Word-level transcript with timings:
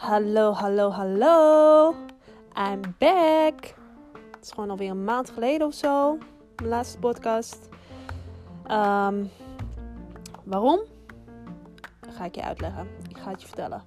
Hallo, 0.00 0.52
hallo, 0.52 0.90
hallo. 0.90 1.94
I'm 2.56 2.80
back. 2.98 3.74
Het 4.30 4.42
is 4.42 4.50
gewoon 4.50 4.70
alweer 4.70 4.90
een 4.90 5.04
maand 5.04 5.30
geleden 5.30 5.66
of 5.66 5.74
zo. 5.74 6.18
Mijn 6.56 6.68
laatste 6.68 6.98
podcast. 6.98 7.68
Ehm, 8.66 9.24
waarom? 10.44 10.80
ga 12.10 12.24
ik 12.24 12.34
je 12.34 12.42
uitleggen. 12.42 12.88
Ik 13.08 13.18
ga 13.18 13.30
het 13.30 13.40
je 13.40 13.46
vertellen. 13.46 13.82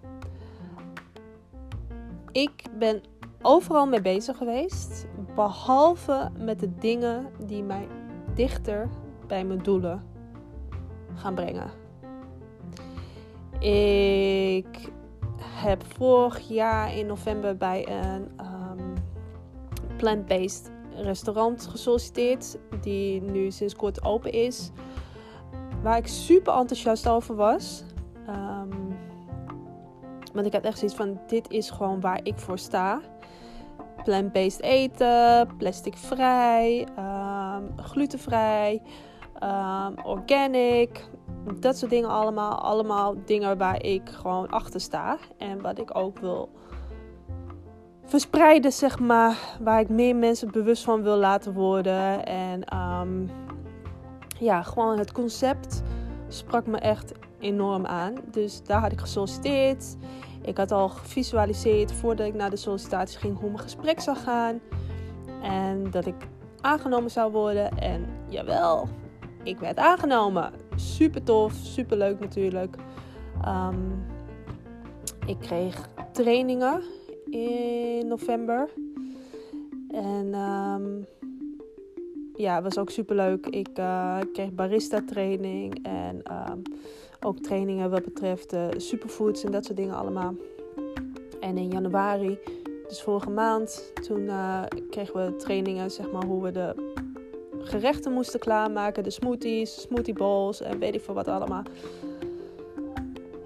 Ik 2.32 2.64
ben 2.78 3.04
overal 3.42 3.88
mee 3.88 4.02
bezig 4.02 4.38
geweest. 4.38 5.06
Behalve 5.36 6.32
met 6.38 6.60
de 6.60 6.76
dingen 6.78 7.32
die 7.40 7.64
mij 7.64 7.88
dichter 8.34 8.90
bij 9.28 9.46
mijn 9.46 9.64
doelen 9.64 10.04
gaan 11.14 11.36
brengen. 11.36 11.72
Ik 13.60 14.92
heb 15.64 15.84
vorig 15.98 16.40
jaar 16.40 16.96
in 16.96 17.06
november 17.06 17.58
bij 17.58 17.88
een 17.88 18.32
um, 18.42 18.94
plant-based 19.98 20.72
restaurant 20.96 21.68
gesolliciteerd. 21.68 22.58
Die 22.82 23.22
nu 23.22 23.52
sinds 23.52 23.76
kort 23.76 24.04
open 24.04 24.32
is. 24.32 24.72
Waar 25.82 25.98
ik 25.98 26.08
super 26.08 26.54
enthousiast 26.54 27.08
over 27.08 27.36
was. 27.36 27.84
Um, 28.30 28.98
want 30.34 30.46
ik 30.46 30.54
had 30.54 30.64
echt 30.64 30.78
zoiets 30.78 30.98
van: 30.98 31.20
dit 31.28 31.50
is 31.50 31.70
gewoon 31.70 32.02
waar 32.02 32.20
ik 32.24 32.40
voor 32.40 32.60
sta. 32.60 33.02
Plant-based 34.04 34.62
eten, 34.62 35.56
plasticvrij, 35.58 36.88
um, 36.98 37.74
glutenvrij, 37.78 38.82
organic 40.04 41.10
dat 41.60 41.78
soort 41.78 41.92
dingen 41.92 42.10
allemaal. 42.10 42.62
Allemaal 42.62 43.16
dingen 43.26 43.58
waar 43.58 43.84
ik 43.84 44.10
gewoon 44.10 44.50
achter 44.50 44.82
sta. 44.82 45.18
En 45.38 45.62
wat 45.62 45.80
ik 45.80 45.98
ook 45.98 46.20
wil 46.20 46.50
verspreiden, 48.06 48.72
zeg 48.72 49.00
maar. 49.00 49.38
Waar 49.62 49.80
ik 49.80 49.90
meer 49.90 50.16
mensen 50.16 50.52
bewust 50.52 50.84
van 50.84 51.02
wil 51.04 51.18
laten 51.18 51.54
worden. 51.54 52.26
En 52.26 52.78
um, 52.78 53.30
ja, 54.40 54.62
gewoon 54.62 54.98
het 54.98 55.12
concept 55.12 55.82
sprak 56.28 56.66
me 56.66 56.78
echt 56.78 57.12
enorm 57.40 57.86
aan. 57.86 58.14
Dus 58.32 58.64
daar 58.64 58.80
had 58.82 58.92
ik 58.92 59.00
gesolliciteerd. 59.00 59.96
Ik 60.42 60.58
had 60.58 60.72
al 60.72 60.90
gevisualiseerd 60.90 61.92
voordat 61.92 62.28
ik 62.28 62.34
naar 62.34 62.50
de 62.50 62.56
sollicitatie 62.56 63.20
ging 63.20 63.40
hoe 63.40 63.50
mijn 63.50 63.64
gesprek 63.64 64.00
zou 64.00 64.18
gaan. 64.18 64.60
En 65.42 65.92
dat 65.92 66.06
ik 66.06 66.16
aangenomen 66.62 67.12
zou 67.12 67.32
worden. 67.32 67.78
En 67.78 68.06
jawel, 68.30 68.88
ik 69.44 69.60
werd 69.60 69.78
aangenomen. 69.78 70.52
Super 70.76 71.24
tof, 71.24 71.54
super 71.54 71.98
leuk 71.98 72.20
natuurlijk. 72.20 72.76
Um, 73.48 74.06
ik 75.26 75.40
kreeg 75.40 75.90
trainingen 76.12 76.82
in 77.30 78.08
november. 78.08 78.70
En 79.90 80.34
um, 80.36 81.06
ja, 82.36 82.56
het 82.56 82.64
was 82.64 82.78
ook 82.78 82.90
super 82.90 83.16
leuk. 83.16 83.48
Ik 83.48 83.80
uh, 83.80 84.18
kreeg 84.34 84.52
barista 84.52 85.02
training 85.06 85.86
en 85.86 86.22
um, 86.52 86.62
ook 87.20 87.40
trainingen 87.40 87.90
wat 87.90 88.04
betreft 88.04 88.54
uh, 88.54 88.68
superfoods 88.78 89.44
en 89.44 89.52
dat 89.52 89.66
soort 89.66 89.78
dingen 89.78 89.96
allemaal. 89.96 90.36
En 91.40 91.58
in 91.58 91.72
januari, 91.72 92.40
dus 92.88 93.02
vorige 93.02 93.30
maand, 93.30 93.94
toen 93.94 94.22
uh, 94.22 94.64
kregen 94.90 95.26
we 95.26 95.36
trainingen, 95.36 95.92
zeg 95.92 96.12
maar, 96.12 96.26
hoe 96.26 96.44
we 96.44 96.52
de 96.52 96.93
gerechten 97.64 98.12
moesten 98.12 98.40
klaarmaken. 98.40 99.04
De 99.04 99.10
smoothies, 99.10 99.82
smoothie 99.82 100.14
bowls 100.14 100.62
en 100.62 100.80
weet 100.80 100.96
ik 100.96 101.02
veel 101.02 101.14
wat 101.14 101.28
allemaal. 101.28 101.64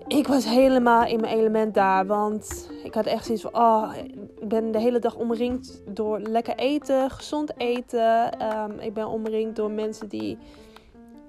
Ik 0.07 0.27
was 0.27 0.45
helemaal 0.45 1.05
in 1.05 1.19
mijn 1.19 1.37
element 1.37 1.73
daar. 1.73 2.05
Want 2.05 2.69
ik 2.83 2.93
had 2.93 3.05
echt 3.05 3.25
zoiets 3.25 3.43
van... 3.43 3.55
Oh, 3.55 3.91
ik 4.39 4.47
ben 4.47 4.71
de 4.71 4.79
hele 4.79 4.99
dag 4.99 5.15
omringd 5.15 5.81
door 5.85 6.19
lekker 6.19 6.55
eten, 6.55 7.09
gezond 7.09 7.51
eten. 7.57 8.43
Um, 8.55 8.79
ik 8.79 8.93
ben 8.93 9.07
omringd 9.07 9.55
door 9.55 9.71
mensen 9.71 10.07
die 10.07 10.37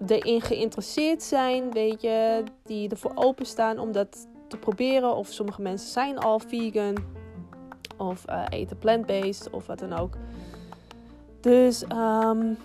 erin 0.07 0.41
geïnteresseerd 0.41 1.23
zijn. 1.23 1.73
Weet 1.73 2.03
je, 2.03 2.43
die 2.65 2.89
ervoor 2.89 3.13
openstaan 3.15 3.79
om 3.79 3.93
dat 3.93 4.27
te 4.49 4.57
proberen. 4.57 5.17
Of 5.17 5.29
sommige 5.29 5.63
mensen 5.63 5.89
zijn 5.89 6.19
al 6.19 6.39
vegan. 6.39 6.95
Of 7.97 8.25
uh, 8.29 8.45
eten 8.49 8.79
plant-based 8.79 9.51
of 9.51 9.67
wat 9.67 9.79
dan 9.79 9.93
ook. 9.93 10.15
Dus 11.41 11.85
um, 11.93 12.57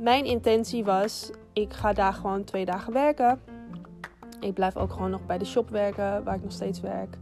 mijn 0.00 0.24
intentie 0.24 0.84
was, 0.84 1.30
ik 1.52 1.72
ga 1.72 1.92
daar 1.92 2.12
gewoon 2.12 2.44
twee 2.44 2.64
dagen 2.64 2.92
werken. 2.92 3.40
Ik 4.40 4.54
blijf 4.54 4.76
ook 4.76 4.92
gewoon 4.92 5.10
nog 5.10 5.26
bij 5.26 5.38
de 5.38 5.44
shop 5.44 5.70
werken, 5.70 6.24
waar 6.24 6.34
ik 6.34 6.42
nog 6.42 6.52
steeds 6.52 6.80
werk. 6.80 7.16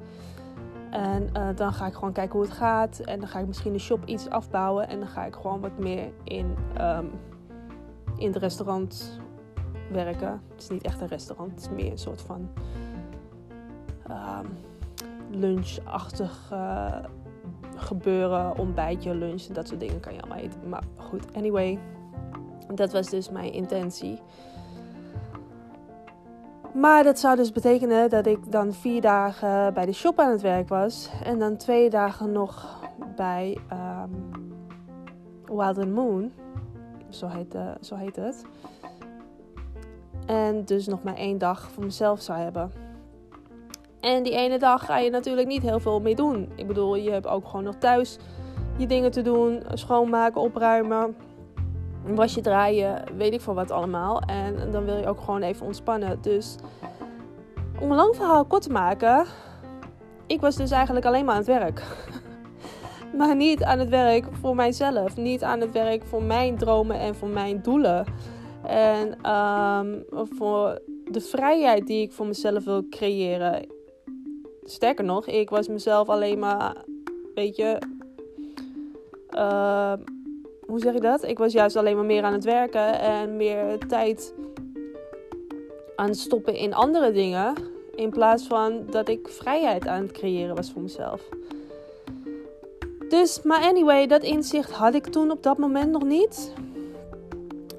En 0.90 1.30
uh, 1.36 1.48
dan 1.54 1.72
ga 1.72 1.86
ik 1.86 1.94
gewoon 1.94 2.12
kijken 2.12 2.32
hoe 2.32 2.46
het 2.46 2.56
gaat. 2.56 2.98
En 2.98 3.18
dan 3.18 3.28
ga 3.28 3.38
ik 3.38 3.46
misschien 3.46 3.72
de 3.72 3.78
shop 3.78 4.04
iets 4.04 4.28
afbouwen. 4.28 4.88
En 4.88 4.98
dan 4.98 5.08
ga 5.08 5.24
ik 5.24 5.34
gewoon 5.34 5.60
wat 5.60 5.78
meer 5.78 6.12
in, 6.24 6.56
um, 6.80 7.10
in 8.16 8.26
het 8.32 8.36
restaurant 8.36 9.18
werken. 9.92 10.42
Het 10.50 10.62
is 10.62 10.68
niet 10.68 10.82
echt 10.82 11.00
een 11.00 11.08
restaurant, 11.08 11.50
het 11.50 11.60
is 11.60 11.68
meer 11.68 11.90
een 11.90 11.98
soort 11.98 12.20
van 12.20 12.48
um, 14.10 14.58
lunchachtig 15.30 16.50
uh, 16.52 16.96
gebeuren. 17.76 18.58
Ontbijtje, 18.58 19.14
lunch 19.14 19.46
en 19.46 19.54
dat 19.54 19.68
soort 19.68 19.80
dingen 19.80 20.00
kan 20.00 20.14
je 20.14 20.20
allemaal 20.20 20.38
eten. 20.38 20.68
Maar 20.68 20.82
goed, 20.96 21.36
anyway. 21.36 21.78
Dat 22.74 22.92
was 22.92 23.08
dus 23.08 23.30
mijn 23.30 23.52
intentie. 23.52 24.20
Maar 26.74 27.04
dat 27.04 27.18
zou 27.18 27.36
dus 27.36 27.52
betekenen 27.52 28.10
dat 28.10 28.26
ik 28.26 28.52
dan 28.52 28.72
vier 28.72 29.00
dagen 29.00 29.74
bij 29.74 29.86
de 29.86 29.92
shop 29.92 30.18
aan 30.18 30.30
het 30.30 30.40
werk 30.40 30.68
was. 30.68 31.10
En 31.24 31.38
dan 31.38 31.56
twee 31.56 31.90
dagen 31.90 32.32
nog 32.32 32.80
bij 33.16 33.58
um, 33.72 34.32
Wild 35.44 35.78
and 35.78 35.94
Moon. 35.94 36.32
Zo 37.08 37.26
heet, 37.26 37.54
uh, 37.54 37.70
zo 37.80 37.94
heet 37.94 38.16
het. 38.16 38.44
En 40.26 40.64
dus 40.64 40.86
nog 40.86 41.02
maar 41.02 41.16
één 41.16 41.38
dag 41.38 41.70
voor 41.70 41.84
mezelf 41.84 42.20
zou 42.20 42.38
hebben. 42.38 42.72
En 44.00 44.22
die 44.22 44.32
ene 44.32 44.58
dag 44.58 44.84
ga 44.84 44.98
je 44.98 45.10
natuurlijk 45.10 45.48
niet 45.48 45.62
heel 45.62 45.80
veel 45.80 46.00
mee 46.00 46.14
doen. 46.14 46.52
Ik 46.54 46.66
bedoel, 46.66 46.96
je 46.96 47.10
hebt 47.10 47.26
ook 47.26 47.46
gewoon 47.46 47.64
nog 47.64 47.74
thuis 47.74 48.18
je 48.76 48.86
dingen 48.86 49.10
te 49.10 49.22
doen. 49.22 49.62
Schoonmaken, 49.72 50.40
opruimen 50.40 51.16
wasje 52.14 52.40
draaien, 52.40 53.04
weet 53.16 53.32
ik 53.32 53.40
veel 53.40 53.54
wat 53.54 53.70
allemaal. 53.70 54.20
En 54.20 54.70
dan 54.70 54.84
wil 54.84 54.96
je 54.96 55.06
ook 55.06 55.20
gewoon 55.20 55.42
even 55.42 55.66
ontspannen. 55.66 56.18
Dus 56.22 56.56
om 57.80 57.90
een 57.90 57.96
lang 57.96 58.16
verhaal 58.16 58.44
kort 58.44 58.62
te 58.62 58.72
maken, 58.72 59.26
ik 60.26 60.40
was 60.40 60.56
dus 60.56 60.70
eigenlijk 60.70 61.06
alleen 61.06 61.24
maar 61.24 61.34
aan 61.34 61.40
het 61.40 61.48
werk. 61.48 61.82
maar 63.18 63.36
niet 63.36 63.64
aan 63.64 63.78
het 63.78 63.88
werk 63.88 64.26
voor 64.40 64.54
mijzelf. 64.54 65.16
Niet 65.16 65.42
aan 65.42 65.60
het 65.60 65.72
werk 65.72 66.04
voor 66.04 66.22
mijn 66.22 66.56
dromen 66.56 66.98
en 66.98 67.14
voor 67.14 67.28
mijn 67.28 67.62
doelen. 67.62 68.04
En 68.62 69.32
um, 69.32 70.04
voor 70.10 70.80
de 71.04 71.20
vrijheid 71.20 71.86
die 71.86 72.02
ik 72.02 72.12
voor 72.12 72.26
mezelf 72.26 72.64
wil 72.64 72.88
creëren. 72.88 73.66
Sterker 74.62 75.04
nog, 75.04 75.26
ik 75.26 75.50
was 75.50 75.68
mezelf 75.68 76.08
alleen 76.08 76.38
maar, 76.38 76.76
weet 77.34 77.56
je, 77.56 77.78
uh, 79.30 79.92
hoe 80.68 80.80
zeg 80.80 80.94
je 80.94 81.00
dat? 81.00 81.22
Ik 81.22 81.38
was 81.38 81.52
juist 81.52 81.76
alleen 81.76 81.96
maar 81.96 82.04
meer 82.04 82.22
aan 82.22 82.32
het 82.32 82.44
werken 82.44 83.00
en 83.00 83.36
meer 83.36 83.78
tijd 83.86 84.34
aan 85.96 86.08
het 86.08 86.18
stoppen 86.18 86.54
in 86.54 86.74
andere 86.74 87.12
dingen. 87.12 87.54
In 87.94 88.10
plaats 88.10 88.46
van 88.46 88.86
dat 88.90 89.08
ik 89.08 89.28
vrijheid 89.28 89.86
aan 89.86 90.02
het 90.02 90.12
creëren 90.12 90.56
was 90.56 90.70
voor 90.72 90.82
mezelf. 90.82 91.28
Dus, 93.08 93.42
maar 93.42 93.60
anyway, 93.60 94.06
dat 94.06 94.22
inzicht 94.22 94.70
had 94.70 94.94
ik 94.94 95.06
toen 95.06 95.30
op 95.30 95.42
dat 95.42 95.58
moment 95.58 95.90
nog 95.90 96.04
niet. 96.04 96.52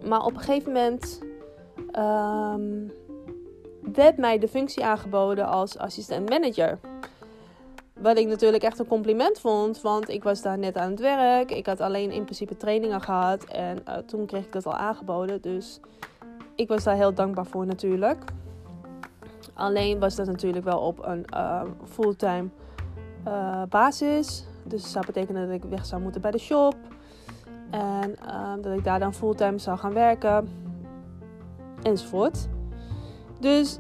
Maar 0.06 0.26
op 0.26 0.34
een 0.34 0.40
gegeven 0.40 0.72
moment 0.72 1.22
um, 1.98 2.92
werd 3.94 4.18
mij 4.18 4.40
de 4.40 4.48
functie 4.48 4.84
aangeboden 4.84 5.48
als 5.48 5.78
assistent 5.78 6.30
manager. 6.30 6.80
Wat 8.02 8.18
ik 8.18 8.28
natuurlijk 8.28 8.64
echt 8.64 8.80
een 8.80 8.88
compliment 8.88 9.40
vond, 9.40 9.82
want 9.82 10.10
ik 10.10 10.24
was 10.24 10.42
daar 10.42 10.58
net 10.58 10.78
aan 10.78 10.90
het 10.90 11.00
werk. 11.00 11.52
Ik 11.52 11.66
had 11.66 11.82
alleen 11.82 12.12
in 12.12 12.24
principe 12.24 12.58
trainingen 12.58 13.02
gehad 13.02 13.44
en 13.44 13.78
uh, 13.88 13.98
toen 13.98 14.26
kreeg 14.26 14.46
ik 14.46 14.52
dat 14.52 14.66
al 14.66 14.76
aangeboden. 14.76 15.42
Dus 15.42 15.80
ik 16.56 16.68
was 16.68 16.84
daar 16.84 16.96
heel 16.96 17.14
dankbaar 17.14 17.46
voor 17.46 17.66
natuurlijk. 17.66 18.24
Alleen 19.54 20.00
was 20.00 20.16
dat 20.16 20.26
natuurlijk 20.26 20.66
wel 20.66 20.80
op 20.80 21.06
een 21.06 21.26
uh, 21.34 21.62
fulltime 21.86 22.48
uh, 23.28 23.64
basis. 23.70 24.46
Dus 24.64 24.82
dat 24.82 24.92
zou 24.92 25.06
betekenen 25.06 25.48
dat 25.48 25.56
ik 25.56 25.70
weg 25.70 25.86
zou 25.86 26.02
moeten 26.02 26.22
bij 26.22 26.32
de 26.32 26.38
shop. 26.38 26.76
En 27.70 28.16
dat 28.62 28.74
ik 28.78 28.84
daar 28.84 29.00
dan 29.00 29.14
fulltime 29.14 29.58
zou 29.58 29.78
gaan 29.78 29.94
werken. 29.94 30.50
Enzovoort. 31.82 32.48
Dus 33.40 33.78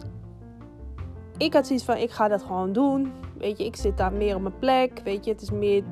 ik 1.37 1.53
had 1.53 1.67
zoiets 1.67 1.85
van, 1.85 1.97
ik 1.97 2.11
ga 2.11 2.27
dat 2.27 2.43
gewoon 2.43 2.73
doen. 2.73 3.13
Weet 3.39 3.57
je, 3.57 3.65
ik 3.65 3.75
zit 3.75 3.97
daar 3.97 4.13
meer 4.13 4.35
op 4.35 4.41
mijn 4.41 4.59
plek. 4.59 5.01
Weet 5.03 5.25
je, 5.25 5.31
het 5.31 5.41
is 5.41 5.51
meer 5.51 5.83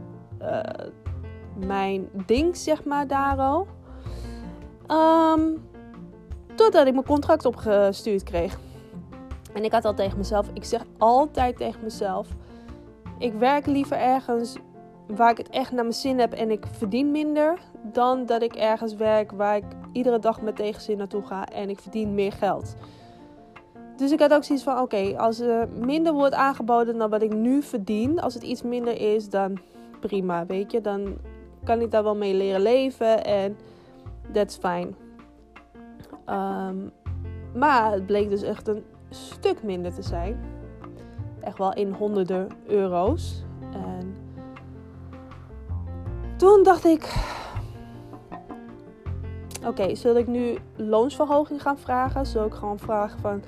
uh, 0.42 0.60
mijn 1.66 2.10
ding, 2.26 2.58
zeg 2.58 2.84
maar, 2.84 3.08
daar 3.08 3.38
al. 3.38 3.68
Um, 4.92 5.68
totdat 6.56 6.88
ik 6.88 6.94
mijn 6.94 7.06
contract 7.06 7.46
opgestuurd 7.46 8.24
kreeg. 8.24 8.60
En 9.54 9.64
ik 9.64 9.72
had 9.72 9.86
al 9.86 9.94
tegen 9.94 10.18
mezelf, 10.18 10.50
ik 10.54 10.64
zeg 10.64 10.84
altijd 10.98 11.58
tegen 11.58 11.84
mezelf: 11.84 12.28
ik 13.18 13.34
werk 13.34 13.66
liever 13.66 13.98
ergens 13.98 14.58
waar 15.08 15.32
ik 15.32 15.38
het 15.38 15.50
echt 15.50 15.72
naar 15.72 15.84
mijn 15.84 15.96
zin 15.96 16.20
heb 16.20 16.34
en 16.34 16.52
ik 16.52 16.66
verdien 16.72 17.12
minder, 17.12 17.60
dan 17.84 18.26
dat 18.26 18.42
ik 18.42 18.56
ergens 18.56 18.96
werk 18.96 19.32
waar 19.32 19.56
ik 19.56 19.66
iedere 19.92 20.20
dag 20.20 20.42
met 20.42 20.56
tegenzin 20.56 20.98
naartoe 20.98 21.26
ga 21.26 21.46
en 21.46 21.70
ik 21.70 21.80
verdien 21.80 22.14
meer 22.14 22.32
geld. 22.32 22.76
Dus 23.98 24.12
ik 24.12 24.20
had 24.20 24.34
ook 24.34 24.44
zoiets 24.44 24.64
van: 24.64 24.80
oké, 24.80 25.18
als 25.18 25.40
er 25.40 25.68
minder 25.70 26.14
wordt 26.14 26.36
aangeboden 26.36 26.98
dan 26.98 27.10
wat 27.10 27.22
ik 27.22 27.34
nu 27.34 27.62
verdien, 27.62 28.22
als 28.22 28.34
het 28.34 28.44
iets 28.44 28.62
minder 28.62 29.02
is, 29.02 29.30
dan 29.30 29.58
prima, 30.00 30.46
weet 30.46 30.72
je, 30.72 30.82
dan 30.82 31.18
kan 31.64 31.82
ik 31.82 31.92
daar 31.92 32.04
wel 32.04 32.16
mee 32.16 32.34
leren 32.34 32.62
leven 32.62 33.26
en 33.26 33.58
that's 34.34 34.58
fine. 34.58 34.90
Ehm, 36.26 36.76
maar 37.54 37.92
het 37.92 38.06
bleek 38.06 38.30
dus 38.30 38.42
echt 38.42 38.68
een 38.68 38.84
stuk 39.10 39.64
minder 39.64 39.94
te 39.94 40.02
zijn. 40.02 40.40
Echt 41.40 41.58
wel 41.58 41.74
in 41.74 41.92
honderden 41.92 42.48
euro's. 42.68 43.44
En 43.74 44.16
toen 46.38 46.64
dacht 46.64 46.86
ik: 46.86 47.14
Oké, 49.66 49.96
zul 49.96 50.16
ik 50.18 50.28
nu 50.28 50.58
loonsverhoging 50.76 51.62
gaan 51.62 51.78
vragen? 51.78 52.26
Zul 52.26 52.46
ik 52.46 52.54
gewoon 52.54 52.80
vragen 52.80 53.20
van: 53.20 53.42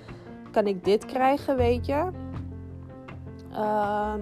Kan 0.52 0.68
ik 0.68 0.84
dit 0.84 1.06
krijgen, 1.06 1.56
weet 1.56 1.86
je? 1.86 2.10
Ehm, 3.52 4.20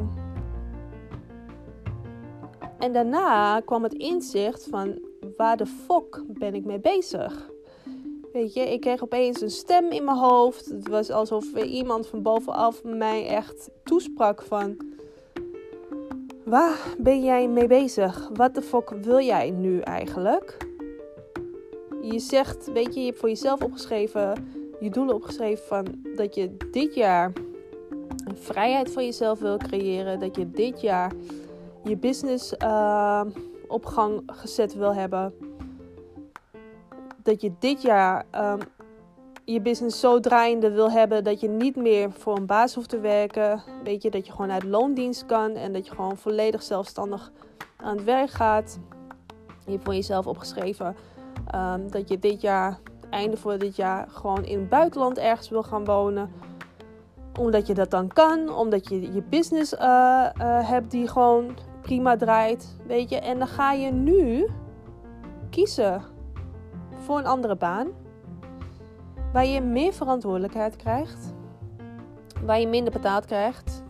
en 2.79 2.93
daarna 2.93 3.59
kwam 3.59 3.83
het 3.83 3.93
inzicht 3.93 4.67
van: 4.69 4.99
waar 5.37 5.57
de 5.57 5.65
fok 5.65 6.23
ben 6.27 6.55
ik 6.55 6.65
mee 6.65 6.79
bezig? 6.79 7.49
Weet 8.33 8.53
je, 8.53 8.73
ik 8.73 8.81
kreeg 8.81 9.03
opeens 9.03 9.41
een 9.41 9.49
stem 9.49 9.91
in 9.91 10.03
mijn 10.03 10.17
hoofd. 10.17 10.65
Het 10.65 10.87
was 10.87 11.09
alsof 11.09 11.53
iemand 11.55 12.07
van 12.07 12.21
bovenaf 12.21 12.83
mij 12.83 13.27
echt 13.27 13.69
toesprak 13.83 14.41
van... 14.41 14.77
Waar 16.45 16.95
ben 16.97 17.23
jij 17.23 17.47
mee 17.47 17.67
bezig? 17.67 18.29
Wat 18.33 18.55
de 18.55 18.61
fuck 18.61 18.89
wil 18.89 19.19
jij 19.19 19.49
nu 19.49 19.79
eigenlijk? 19.79 20.67
Je 22.01 22.19
zegt, 22.19 22.71
weet 22.71 22.93
je, 22.93 22.99
je 22.99 23.05
hebt 23.05 23.19
voor 23.19 23.29
jezelf 23.29 23.63
opgeschreven, 23.63 24.33
je 24.79 24.89
doelen 24.89 25.15
opgeschreven 25.15 25.65
van 25.65 25.85
dat 26.15 26.35
je 26.35 26.57
dit 26.71 26.95
jaar 26.95 27.31
een 28.25 28.37
vrijheid 28.37 28.91
voor 28.91 29.01
jezelf 29.01 29.39
wil 29.39 29.57
creëren. 29.57 30.19
Dat 30.19 30.35
je 30.35 30.51
dit 30.51 30.81
jaar 30.81 31.11
je 31.83 31.97
business 31.97 32.53
uh, 32.63 33.21
op 33.67 33.85
gang 33.85 34.21
gezet 34.25 34.73
wil 34.73 34.93
hebben 34.93 35.33
dat 37.27 37.41
je 37.41 37.51
dit 37.59 37.81
jaar 37.81 38.25
um, 38.35 38.59
je 39.45 39.61
business 39.61 39.99
zo 39.99 40.19
draaiende 40.19 40.71
wil 40.71 40.91
hebben 40.91 41.23
dat 41.23 41.39
je 41.39 41.47
niet 41.47 41.75
meer 41.75 42.11
voor 42.11 42.37
een 42.37 42.45
baas 42.45 42.75
hoeft 42.75 42.89
te 42.89 42.99
werken. 42.99 43.63
Weet 43.83 44.01
je, 44.01 44.09
dat 44.09 44.25
je 44.25 44.31
gewoon 44.31 44.51
uit 44.51 44.63
loondienst 44.63 45.25
kan 45.25 45.55
en 45.55 45.73
dat 45.73 45.85
je 45.85 45.91
gewoon 45.95 46.17
volledig 46.17 46.63
zelfstandig 46.63 47.31
aan 47.75 47.95
het 47.95 48.03
werk 48.05 48.29
gaat. 48.29 48.79
Je 49.65 49.71
hebt 49.71 49.83
voor 49.83 49.93
jezelf 49.93 50.27
opgeschreven 50.27 50.95
um, 51.55 51.91
dat 51.91 52.09
je 52.09 52.19
dit 52.19 52.41
jaar, 52.41 52.79
einde 53.09 53.37
voor 53.37 53.57
dit 53.57 53.75
jaar, 53.75 54.07
gewoon 54.09 54.45
in 54.45 54.59
het 54.59 54.69
buitenland 54.69 55.17
ergens 55.17 55.49
wil 55.49 55.63
gaan 55.63 55.85
wonen. 55.85 56.31
Omdat 57.39 57.67
je 57.67 57.73
dat 57.73 57.91
dan 57.91 58.07
kan, 58.07 58.55
omdat 58.55 58.89
je 58.89 59.13
je 59.13 59.23
business 59.29 59.73
uh, 59.73 59.79
uh, 59.81 60.69
hebt 60.69 60.91
die 60.91 61.07
gewoon 61.07 61.57
prima 61.81 62.17
draait. 62.17 62.77
Weet 62.87 63.09
je, 63.09 63.19
en 63.19 63.37
dan 63.37 63.47
ga 63.47 63.71
je 63.71 63.91
nu 63.91 64.47
kiezen 65.49 66.01
voor 66.97 67.17
een 67.17 67.25
andere 67.25 67.55
baan. 67.55 67.87
Waar 69.33 69.45
je 69.45 69.61
meer 69.61 69.93
verantwoordelijkheid 69.93 70.75
krijgt. 70.75 71.33
Waar 72.45 72.59
je 72.59 72.67
minder 72.67 72.93
betaald 72.93 73.25
krijgt. 73.25 73.83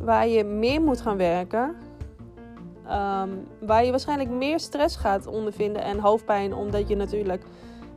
Waar 0.00 0.28
je 0.28 0.44
meer 0.44 0.82
moet 0.82 1.00
gaan 1.00 1.16
werken. 1.16 1.76
Um, 2.84 3.46
waar 3.60 3.84
je 3.84 3.90
waarschijnlijk 3.90 4.30
meer 4.30 4.60
stress 4.60 4.96
gaat 4.96 5.26
ondervinden 5.26 5.82
en 5.82 5.98
hoofdpijn, 5.98 6.54
omdat 6.54 6.88
je 6.88 6.96
natuurlijk 6.96 7.44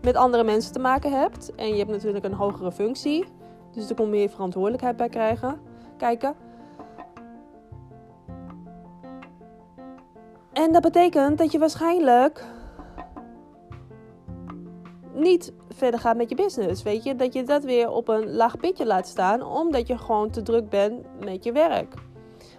met 0.04 0.16
andere 0.16 0.44
mensen 0.44 0.74
te 0.74 0.80
maken 0.80 1.12
hebt. 1.12 1.56
En 1.56 1.68
je 1.68 1.76
hebt 1.76 1.90
natuurlijk 1.90 2.26
een 2.26 2.34
hogere 2.34 2.72
functie. 2.72 3.26
Dus 3.72 3.90
er 3.90 3.96
komt 3.96 4.10
meer 4.10 4.30
verantwoordelijkheid 4.30 4.98
bij 4.98 5.10
krijgen, 5.10 5.60
kijken. 5.98 6.36
En 10.54 10.72
dat 10.72 10.82
betekent 10.82 11.38
dat 11.38 11.52
je 11.52 11.60
waarschijnlijk 11.60 12.44
niet 15.14 15.54
verder 15.70 16.00
gaat 16.00 16.18
met 16.18 16.30
je 16.30 16.36
business. 16.36 16.84
Weet 16.84 17.04
je, 17.04 17.16
dat 17.16 17.34
je 17.34 17.44
dat 17.44 17.64
weer 17.64 17.90
op 17.90 18.08
een 18.08 18.34
laag 18.34 18.58
pitje 18.58 18.86
laat 18.86 19.08
staan, 19.08 19.44
omdat 19.44 19.88
je 19.88 19.98
gewoon 19.98 20.30
te 20.30 20.42
druk 20.42 20.70
bent 20.70 21.06
met 21.20 21.44
je 21.44 21.52
werk. 21.52 21.94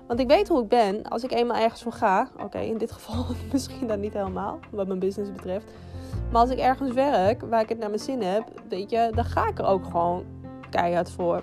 Want 0.07 0.21
ik 0.21 0.29
weet 0.29 0.49
hoe 0.49 0.63
ik 0.63 0.69
ben 0.69 1.03
als 1.03 1.25
ik 1.25 1.33
eenmaal 1.33 1.63
ergens 1.63 1.83
voor 1.83 1.93
ga. 1.93 2.29
Oké, 2.43 2.59
in 2.59 2.79
dit 2.79 2.93
geval 2.93 3.25
misschien 3.53 3.87
dan 3.87 4.01
niet 4.01 4.13
helemaal, 4.13 4.59
wat 4.71 4.87
mijn 4.87 4.99
business 4.99 5.33
betreft. 5.33 5.67
Maar 6.31 6.41
als 6.41 6.51
ik 6.51 6.59
ergens 6.59 6.93
werk 6.93 7.43
waar 7.43 7.61
ik 7.61 7.69
het 7.69 7.79
naar 7.79 7.89
mijn 7.89 8.01
zin 8.01 8.23
heb, 8.23 8.45
weet 8.69 8.91
je, 8.91 9.11
dan 9.15 9.25
ga 9.25 9.49
ik 9.49 9.59
er 9.59 9.67
ook 9.67 9.85
gewoon 9.85 10.25
keihard 10.71 11.11
voor. 11.11 11.43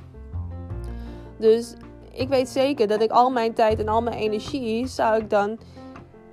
Dus 1.38 1.74
ik 2.12 2.30
weet 2.30 2.50
zeker 2.50 2.88
dat 2.88 3.02
ik 3.02 3.12
al 3.12 3.30
mijn 3.30 3.54
tijd 3.54 3.80
en 3.80 3.88
al 3.88 4.02
mijn 4.02 4.18
energie 4.18 4.88
zou 4.88 5.22
ik 5.22 5.30
dan 5.30 5.60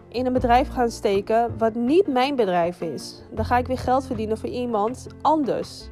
in 0.09 0.27
een 0.27 0.33
bedrijf 0.33 0.69
gaan 0.69 0.91
steken 0.91 1.59
wat 1.59 1.75
niet 1.75 2.07
mijn 2.07 2.37
bedrijf 2.37 2.81
is. 2.81 3.23
Dan 3.31 3.45
ga 3.45 3.59
ik 3.59 3.67
weer 3.67 3.79
geld 3.79 4.07
verdienen 4.07 4.39
voor 4.39 4.49
iemand 4.49 5.07
anders. 5.23 5.89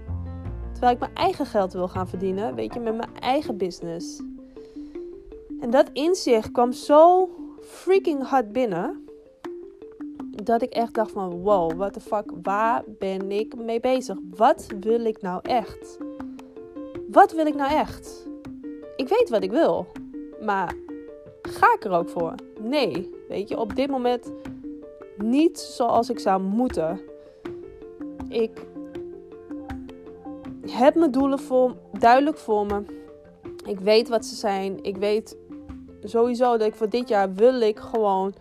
Terwijl 0.72 0.92
ik 0.92 0.98
mijn 0.98 1.14
eigen 1.14 1.46
geld 1.46 1.72
wil 1.72 1.88
gaan 1.88 2.08
verdienen, 2.08 2.54
weet 2.54 2.74
je, 2.74 2.80
met 2.80 2.96
mijn 2.96 3.14
eigen 3.20 3.56
business. 3.56 4.22
En 5.60 5.70
dat 5.70 5.90
inzicht 5.92 6.52
kwam 6.52 6.72
zo 6.72 7.30
freaking 7.62 8.22
hard 8.22 8.52
binnen. 8.52 9.05
Dat 10.42 10.62
ik 10.62 10.72
echt 10.72 10.94
dacht 10.94 11.10
van 11.10 11.30
wow, 11.30 11.72
what 11.72 11.92
the 11.92 12.00
fuck, 12.00 12.30
waar 12.42 12.82
ben 12.86 13.30
ik 13.30 13.56
mee 13.56 13.80
bezig? 13.80 14.16
Wat 14.36 14.66
wil 14.80 15.04
ik 15.04 15.22
nou 15.22 15.40
echt? 15.42 15.98
Wat 17.10 17.32
wil 17.32 17.46
ik 17.46 17.54
nou 17.54 17.72
echt? 17.72 18.28
Ik 18.96 19.08
weet 19.08 19.28
wat 19.28 19.42
ik 19.42 19.50
wil. 19.50 19.86
Maar 20.40 20.74
ga 21.42 21.74
ik 21.74 21.84
er 21.84 21.90
ook 21.90 22.08
voor? 22.08 22.34
Nee. 22.60 23.10
Weet 23.28 23.48
je, 23.48 23.58
op 23.58 23.76
dit 23.76 23.90
moment 23.90 24.32
niet 25.16 25.58
zoals 25.58 26.10
ik 26.10 26.18
zou 26.18 26.42
moeten. 26.42 27.00
Ik 28.28 28.66
heb 30.66 30.94
mijn 30.94 31.10
doelen 31.10 31.38
voor, 31.38 31.76
duidelijk 31.98 32.38
voor 32.38 32.66
me. 32.66 32.82
Ik 33.64 33.80
weet 33.80 34.08
wat 34.08 34.24
ze 34.24 34.34
zijn. 34.34 34.82
Ik 34.82 34.96
weet 34.96 35.36
sowieso 36.02 36.56
dat 36.56 36.66
ik 36.66 36.74
voor 36.74 36.88
dit 36.88 37.08
jaar 37.08 37.34
wil 37.34 37.60
ik 37.60 37.78
gewoon 37.78 38.34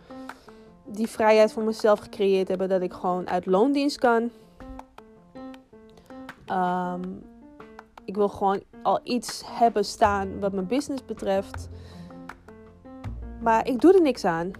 die 0.86 1.08
vrijheid 1.08 1.52
voor 1.52 1.64
mezelf 1.64 2.00
gecreëerd 2.00 2.48
hebben. 2.48 2.70
Dat 2.70 2.82
ik 2.82 2.94
gewoon 2.94 3.30
uit 3.30 3.46
loondienst 3.46 4.00
kan. 4.00 4.30
Um, 6.52 7.24
ik 8.06 8.16
wil 8.16 8.30
gewoon 8.30 8.62
al 8.84 9.00
iets 9.04 9.44
hebben 9.46 9.86
staan 9.86 10.40
wat 10.40 10.54
mijn 10.54 10.68
business 10.68 11.06
betreft. 11.06 11.70
Maar 13.42 13.68
ik 13.68 13.82
doe 13.82 13.94
er 13.94 14.02
niks 14.02 14.26
aan. 14.26 14.52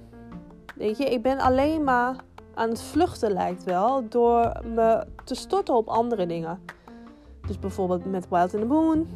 Weet 0.76 0.98
je, 0.98 1.06
ik 1.06 1.22
ben 1.22 1.40
alleen 1.40 1.84
maar 1.84 2.16
aan 2.54 2.70
het 2.70 2.82
vluchten 2.82 3.32
lijkt 3.32 3.64
wel 3.64 4.10
door 4.10 4.62
me 4.64 5.06
te 5.24 5.36
storten 5.36 5.76
op 5.76 5.88
andere 5.88 6.26
dingen. 6.26 6.60
Dus 7.48 7.60
bijvoorbeeld 7.60 8.06
met 8.06 8.30
Wild 8.30 8.54
in 8.54 8.60
the 8.60 8.66
Moon, 8.66 9.08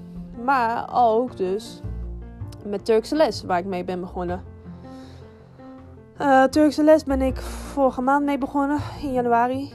maar 0.44 0.90
ook 0.94 1.38
dus 1.38 1.82
met 2.66 2.86
Turkse 2.86 3.16
les 3.16 3.44
waar 3.44 3.60
ik 3.60 3.66
mee 3.66 3.84
ben 3.84 4.00
begonnen. 4.00 4.44
Uh, 6.22 6.44
Turkse 6.44 6.84
les 6.84 7.04
ben 7.04 7.22
ik 7.22 7.38
vorige 7.42 8.02
maand 8.02 8.26
mee 8.26 8.38
begonnen 8.38 8.80
in 9.02 9.14
januari. 9.14 9.72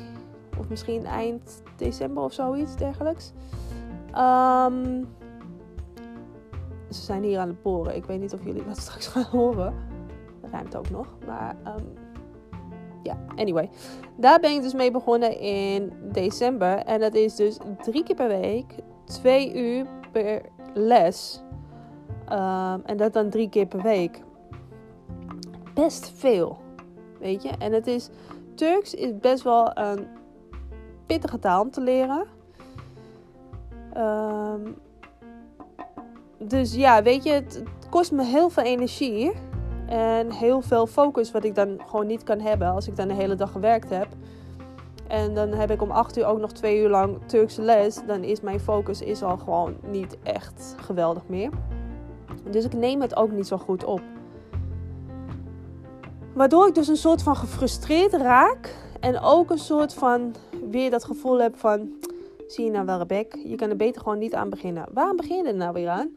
Of 0.59 0.69
misschien 0.69 1.07
eind 1.07 1.63
december 1.77 2.23
of 2.23 2.33
zoiets 2.33 2.77
dergelijks. 2.77 3.33
Um, 4.09 5.07
ze 6.91 7.03
zijn 7.03 7.23
hier 7.23 7.39
aan 7.39 7.49
het 7.49 7.63
boren. 7.63 7.97
Ik 7.97 8.05
weet 8.05 8.21
niet 8.21 8.33
of 8.33 8.45
jullie 8.45 8.65
dat 8.65 8.77
straks 8.87 9.07
gaan 9.07 9.25
horen 9.25 9.75
ruimt 10.51 10.77
ook 10.77 10.91
nog. 10.91 11.07
Maar 11.27 11.57
um, 11.67 11.93
ja, 13.03 13.17
anyway. 13.37 13.71
Daar 14.17 14.41
ben 14.41 14.51
ik 14.51 14.63
dus 14.63 14.75
mee 14.75 14.91
begonnen 14.91 15.41
in 15.41 15.93
december. 16.13 16.77
En 16.77 17.01
dat 17.01 17.15
is 17.15 17.35
dus 17.35 17.59
drie 17.83 18.03
keer 18.03 18.17
per 18.17 18.29
week, 18.29 18.75
twee 19.05 19.55
uur 19.55 19.87
per 20.13 20.43
les. 20.75 21.43
Um, 22.33 22.83
en 22.85 22.97
dat 22.97 23.13
dan 23.13 23.31
drie 23.31 23.49
keer 23.49 23.67
per 23.67 23.83
week. 23.83 24.23
Best 25.75 26.13
veel, 26.17 26.59
weet 27.21 27.43
je. 27.43 27.51
En 27.59 27.73
het 27.73 27.87
is, 27.87 28.09
Turks 28.55 28.95
is 28.95 29.19
best 29.19 29.43
wel 29.43 29.79
een 29.79 30.07
pittige 31.07 31.39
taal 31.39 31.63
om 31.63 31.71
te 31.71 31.81
leren. 31.81 32.27
Um, 33.97 34.77
dus 36.39 36.75
ja, 36.75 37.03
weet 37.03 37.25
je, 37.25 37.31
het, 37.31 37.55
het 37.55 37.89
kost 37.91 38.13
me 38.13 38.25
heel 38.25 38.49
veel 38.49 38.63
energie. 38.63 39.33
En 39.87 40.33
heel 40.33 40.63
veel 40.63 40.87
focus 40.87 41.31
wat 41.31 41.45
ik 41.45 41.55
dan 41.55 41.81
gewoon 41.87 42.07
niet 42.07 42.23
kan 42.23 42.41
hebben 42.41 42.69
als 42.69 42.89
ik 42.89 42.97
dan 42.97 43.09
de 43.09 43.15
hele 43.15 43.35
dag 43.35 43.53
gewerkt 43.53 43.91
heb. 43.91 44.09
En 45.09 45.35
dan 45.35 45.53
heb 45.53 45.71
ik 45.71 45.83
om 45.83 45.91
8 45.91 46.19
uur 46.19 46.25
ook 46.25 46.39
nog 46.39 46.53
twee 46.53 46.81
uur 46.81 46.89
lang 46.89 47.19
Turkse 47.27 47.63
les. 47.63 48.01
Dan 48.07 48.23
is 48.23 48.41
mijn 48.41 48.61
focus 48.61 49.01
is 49.01 49.23
al 49.23 49.37
gewoon 49.37 49.77
niet 49.87 50.17
echt 50.23 50.75
geweldig 50.79 51.23
meer. 51.27 51.51
Dus 52.51 52.65
ik 52.65 52.73
neem 52.73 53.01
het 53.01 53.17
ook 53.17 53.31
niet 53.31 53.47
zo 53.47 53.59
goed 53.59 53.85
op. 53.85 54.01
Waardoor 56.35 56.69
ik 56.69 56.75
dus 56.75 56.89
een 56.89 56.97
soort 56.97 57.23
van 57.23 57.37
gefrustreerd 57.37 58.13
raak. 58.13 58.77
En 59.01 59.21
ook 59.21 59.51
een 59.51 59.59
soort 59.59 59.95
van 59.95 60.35
weer 60.71 60.91
dat 60.91 61.05
gevoel 61.05 61.41
heb 61.41 61.57
van... 61.57 61.93
Zie 62.47 62.65
je 62.65 62.71
nou 62.71 62.87
wel, 62.87 62.99
Rebek? 62.99 63.39
Je 63.45 63.55
kan 63.55 63.71
er 63.71 63.77
beter 63.77 64.03
gewoon 64.03 64.19
niet 64.19 64.35
aan 64.35 64.51
beginnen. 64.51 64.87
Waarom 64.93 65.17
begin 65.17 65.37
je 65.37 65.43
er 65.43 65.55
nou 65.55 65.73
weer 65.73 65.89
aan? 65.89 66.11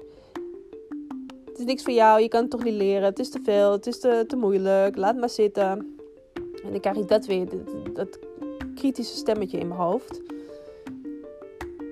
Het 1.46 1.60
is 1.60 1.66
niks 1.66 1.84
voor 1.84 1.94
jou. 1.94 2.22
Je 2.22 2.28
kan 2.28 2.42
het 2.42 2.50
toch 2.50 2.64
niet 2.64 2.74
leren. 2.74 3.04
Het 3.04 3.20
is 3.20 3.30
te 3.30 3.40
veel. 3.44 3.72
Het 3.72 3.88
is 3.88 4.00
te, 4.00 4.24
te 4.28 4.36
moeilijk. 4.36 4.96
Laat 4.96 5.16
maar 5.16 5.30
zitten. 5.30 5.96
En 6.64 6.72
dan 6.72 6.80
krijg 6.80 6.98
ik 6.98 7.08
dat 7.08 7.26
weer. 7.26 7.50
Dat, 7.50 7.96
dat 7.96 8.20
kritische 8.76 9.16
stemmetje 9.16 9.58
in 9.58 9.68
mijn 9.68 9.80
hoofd. 9.80 10.22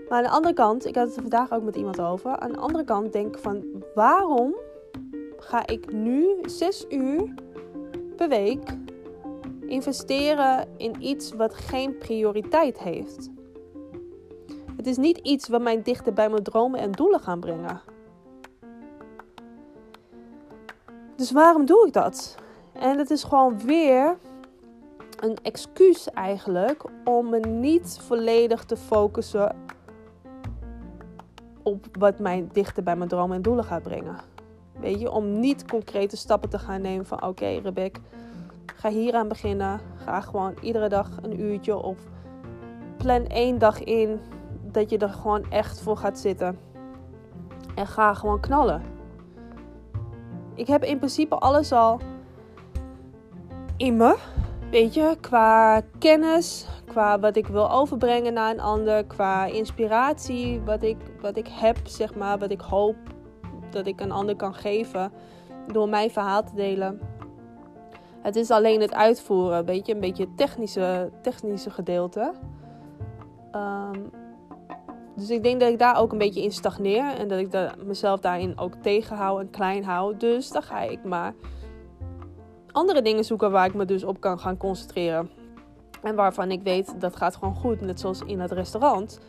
Maar 0.09 0.17
aan 0.17 0.23
de 0.23 0.29
andere 0.29 0.53
kant, 0.53 0.85
ik 0.85 0.95
had 0.95 1.07
het 1.07 1.15
er 1.15 1.21
vandaag 1.21 1.51
ook 1.51 1.63
met 1.63 1.75
iemand 1.75 2.01
over. 2.01 2.37
Aan 2.37 2.51
de 2.51 2.57
andere 2.57 2.83
kant 2.83 3.13
denk 3.13 3.35
ik 3.35 3.41
van, 3.41 3.63
waarom 3.95 4.55
ga 5.37 5.67
ik 5.67 5.93
nu 5.93 6.27
zes 6.41 6.85
uur 6.89 7.33
per 8.15 8.29
week 8.29 8.77
investeren 9.67 10.67
in 10.77 10.95
iets 10.99 11.31
wat 11.33 11.53
geen 11.53 11.97
prioriteit 11.97 12.79
heeft? 12.79 13.29
Het 14.77 14.87
is 14.87 14.97
niet 14.97 15.17
iets 15.17 15.47
wat 15.47 15.61
mij 15.61 15.81
dichter 15.81 16.13
bij 16.13 16.29
mijn 16.29 16.43
dromen 16.43 16.79
en 16.79 16.91
doelen 16.91 17.19
gaan 17.19 17.39
brengen. 17.39 17.81
Dus 21.15 21.31
waarom 21.31 21.65
doe 21.65 21.87
ik 21.87 21.93
dat? 21.93 22.35
En 22.73 22.97
het 22.97 23.09
is 23.09 23.23
gewoon 23.23 23.59
weer 23.59 24.17
een 25.19 25.37
excuus 25.41 26.09
eigenlijk 26.09 26.83
om 27.03 27.29
me 27.29 27.39
niet 27.39 27.99
volledig 28.01 28.63
te 28.63 28.77
focussen 28.77 29.55
op 31.63 31.85
wat 31.99 32.19
mij 32.19 32.47
dichter 32.51 32.83
bij 32.83 32.95
mijn 32.95 33.09
dromen 33.09 33.35
en 33.35 33.41
doelen 33.41 33.65
gaat 33.65 33.83
brengen. 33.83 34.34
Weet 34.85 34.99
je, 34.99 35.11
om 35.11 35.39
niet 35.39 35.65
concrete 35.65 36.17
stappen 36.17 36.49
te 36.49 36.59
gaan 36.59 36.81
nemen 36.81 37.05
van 37.05 37.23
oké 37.23 37.45
Rebek, 37.45 37.99
ga 38.75 38.89
hier 38.89 39.13
aan 39.13 39.27
beginnen. 39.27 39.79
Ga 39.95 40.21
gewoon 40.21 40.53
iedere 40.61 40.89
dag 40.89 41.09
een 41.21 41.41
uurtje 41.41 41.77
of 41.77 41.97
plan 42.97 43.27
één 43.27 43.57
dag 43.57 43.83
in 43.83 44.19
dat 44.71 44.89
je 44.89 44.97
er 44.97 45.09
gewoon 45.09 45.51
echt 45.51 45.81
voor 45.81 45.97
gaat 45.97 46.19
zitten. 46.19 46.59
En 47.75 47.87
ga 47.87 48.13
gewoon 48.13 48.39
knallen. 48.39 48.81
Ik 50.53 50.67
heb 50.67 50.83
in 50.83 50.97
principe 50.97 51.35
alles 51.35 51.71
al 51.71 51.99
in 53.77 53.97
me. 53.97 54.17
Weet 54.71 54.93
je, 54.93 55.17
qua 55.21 55.81
kennis, 55.99 56.67
qua 56.85 57.19
wat 57.19 57.35
ik 57.35 57.47
wil 57.47 57.71
overbrengen 57.71 58.33
naar 58.33 58.51
een 58.51 58.59
ander, 58.59 59.05
qua 59.05 59.45
inspiratie, 59.45 60.61
wat 60.61 60.83
ik, 60.83 60.97
wat 61.21 61.37
ik 61.37 61.47
heb, 61.47 61.77
zeg 61.83 62.15
maar, 62.15 62.37
wat 62.37 62.51
ik 62.51 62.61
hoop 62.61 62.95
dat 63.75 63.87
ik 63.87 64.01
een 64.01 64.11
ander 64.11 64.35
kan 64.35 64.53
geven 64.53 65.11
door 65.71 65.89
mijn 65.89 66.11
verhaal 66.11 66.43
te 66.43 66.55
delen. 66.55 66.99
Het 68.21 68.35
is 68.35 68.51
alleen 68.51 68.81
het 68.81 68.93
uitvoeren, 68.93 69.65
weet 69.65 69.85
je, 69.85 69.93
een 69.93 69.99
beetje 69.99 70.23
het 70.23 70.37
technische, 70.37 71.11
technische 71.21 71.69
gedeelte. 71.69 72.33
Ehm, 73.51 73.99
dus 75.15 75.29
ik 75.29 75.43
denk 75.43 75.59
dat 75.59 75.69
ik 75.69 75.79
daar 75.79 75.97
ook 75.97 76.11
een 76.11 76.17
beetje 76.17 76.43
in 76.43 76.51
stagneer 76.51 77.05
en 77.17 77.27
dat 77.27 77.39
ik 77.39 77.75
mezelf 77.85 78.19
daarin 78.19 78.59
ook 78.59 78.73
tegenhoud 78.81 79.39
en 79.39 79.49
klein 79.49 79.83
hou. 79.83 80.17
Dus 80.17 80.49
dan 80.49 80.63
ga 80.63 80.81
ik 80.81 81.03
maar 81.03 81.33
andere 82.71 83.01
dingen 83.01 83.23
zoeken 83.23 83.51
waar 83.51 83.65
ik 83.65 83.73
me 83.73 83.85
dus 83.85 84.03
op 84.03 84.19
kan 84.19 84.39
gaan 84.39 84.57
concentreren. 84.57 85.29
En 86.03 86.15
waarvan 86.15 86.51
ik 86.51 86.63
weet 86.63 87.01
dat 87.01 87.15
gaat 87.15 87.35
gewoon 87.35 87.55
goed. 87.55 87.81
Net 87.81 87.99
zoals 87.99 88.21
in 88.21 88.39
het 88.39 88.51
restaurant 88.51 89.19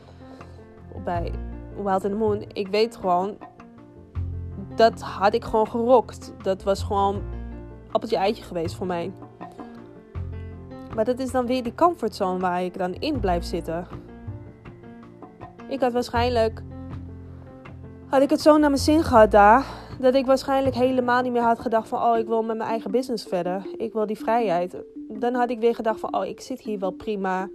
bij 1.04 1.32
Wild 1.82 2.04
in 2.04 2.10
the 2.10 2.16
Moon. 2.16 2.44
Ik 2.52 2.68
weet 2.68 2.96
gewoon, 2.96 3.36
dat 4.76 5.00
had 5.00 5.34
ik 5.34 5.44
gewoon 5.44 5.68
gerokt. 5.68 6.32
Dat 6.42 6.62
was 6.62 6.82
gewoon 6.82 7.22
appeltje 7.90 8.16
eitje 8.16 8.42
geweest 8.42 8.74
voor 8.74 8.86
mij. 8.86 9.12
Maar 10.94 11.04
dat 11.04 11.18
is 11.18 11.30
dan 11.30 11.46
weer 11.46 11.62
die 11.62 11.74
comfortzone 11.74 12.38
waar 12.38 12.62
ik 12.62 12.78
dan 12.78 12.94
in 12.94 13.20
blijf 13.20 13.44
zitten. 13.44 13.86
Ik 15.68 15.80
had 15.80 15.92
waarschijnlijk. 15.92 16.62
Had 18.06 18.22
ik 18.22 18.30
het 18.30 18.40
zo 18.40 18.56
naar 18.56 18.70
mijn 18.70 18.82
zin 18.82 19.02
gehad 19.02 19.30
daar. 19.30 19.66
Dat 20.00 20.14
ik 20.14 20.26
waarschijnlijk 20.26 20.74
helemaal 20.74 21.22
niet 21.22 21.32
meer 21.32 21.42
had 21.42 21.58
gedacht 21.58 21.88
van. 21.88 22.02
Oh, 22.02 22.18
ik 22.18 22.26
wil 22.26 22.42
met 22.42 22.56
mijn 22.56 22.68
eigen 22.68 22.90
business 22.90 23.24
verder. 23.24 23.66
Ik 23.76 23.92
wil 23.92 24.06
die 24.06 24.18
vrijheid. 24.18 24.76
Dan 25.08 25.34
had 25.34 25.50
ik 25.50 25.60
weer 25.60 25.74
gedacht 25.74 26.00
van. 26.00 26.16
Oh, 26.16 26.24
ik 26.24 26.40
zit 26.40 26.60
hier 26.60 26.78
wel 26.78 26.90
prima. 26.90 27.48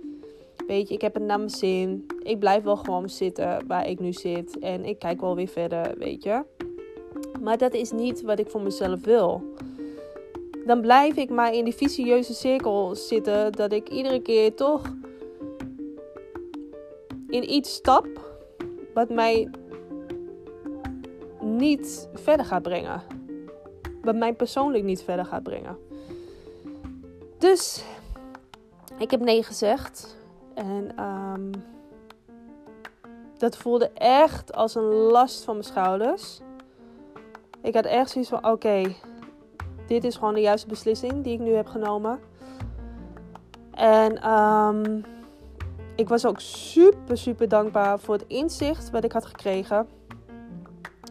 Weet 0.67 0.87
je, 0.87 0.93
ik 0.93 1.01
heb 1.01 1.13
het 1.13 1.23
naar 1.23 1.37
mijn 1.37 1.49
zin. 1.49 2.05
Ik 2.19 2.39
blijf 2.39 2.63
wel 2.63 2.77
gewoon 2.77 3.09
zitten 3.09 3.67
waar 3.67 3.87
ik 3.87 3.99
nu 3.99 4.13
zit. 4.13 4.59
En 4.59 4.85
ik 4.85 4.99
kijk 4.99 5.21
wel 5.21 5.35
weer 5.35 5.47
verder, 5.47 5.97
weet 5.97 6.23
je. 6.23 6.43
Maar 7.41 7.57
dat 7.57 7.73
is 7.73 7.91
niet 7.91 8.21
wat 8.21 8.39
ik 8.39 8.49
voor 8.49 8.61
mezelf 8.61 9.03
wil. 9.03 9.53
Dan 10.65 10.81
blijf 10.81 11.15
ik 11.15 11.29
maar 11.29 11.53
in 11.53 11.63
die 11.63 11.75
vicieuze 11.75 12.33
cirkel 12.33 12.95
zitten. 12.95 13.51
Dat 13.51 13.71
ik 13.71 13.89
iedere 13.89 14.21
keer 14.21 14.55
toch 14.55 14.81
in 17.27 17.53
iets 17.53 17.73
stap 17.73 18.07
wat 18.93 19.09
mij 19.09 19.49
niet 21.39 22.09
verder 22.13 22.45
gaat 22.45 22.61
brengen. 22.61 23.01
Wat 24.01 24.15
mij 24.15 24.33
persoonlijk 24.33 24.83
niet 24.83 25.03
verder 25.03 25.25
gaat 25.25 25.43
brengen. 25.43 25.77
Dus 27.37 27.83
ik 28.97 29.11
heb 29.11 29.19
nee 29.19 29.43
gezegd. 29.43 30.17
En 30.53 31.03
um, 31.03 31.51
dat 33.37 33.57
voelde 33.57 33.89
echt 33.93 34.53
als 34.53 34.75
een 34.75 34.93
last 34.93 35.43
van 35.43 35.53
mijn 35.53 35.65
schouders. 35.65 36.39
Ik 37.61 37.73
had 37.73 37.85
echt 37.85 38.09
zoiets 38.09 38.29
van: 38.29 38.47
oké, 38.47 38.95
dit 39.87 40.03
is 40.03 40.15
gewoon 40.15 40.33
de 40.33 40.41
juiste 40.41 40.67
beslissing 40.67 41.23
die 41.23 41.33
ik 41.33 41.39
nu 41.39 41.53
heb 41.53 41.67
genomen. 41.67 42.19
En 43.71 44.29
um, 44.31 45.03
ik 45.95 46.09
was 46.09 46.25
ook 46.25 46.39
super, 46.39 47.17
super 47.17 47.47
dankbaar 47.47 47.99
voor 47.99 48.13
het 48.13 48.25
inzicht 48.27 48.89
wat 48.89 49.03
ik 49.03 49.11
had 49.11 49.25
gekregen. 49.25 49.87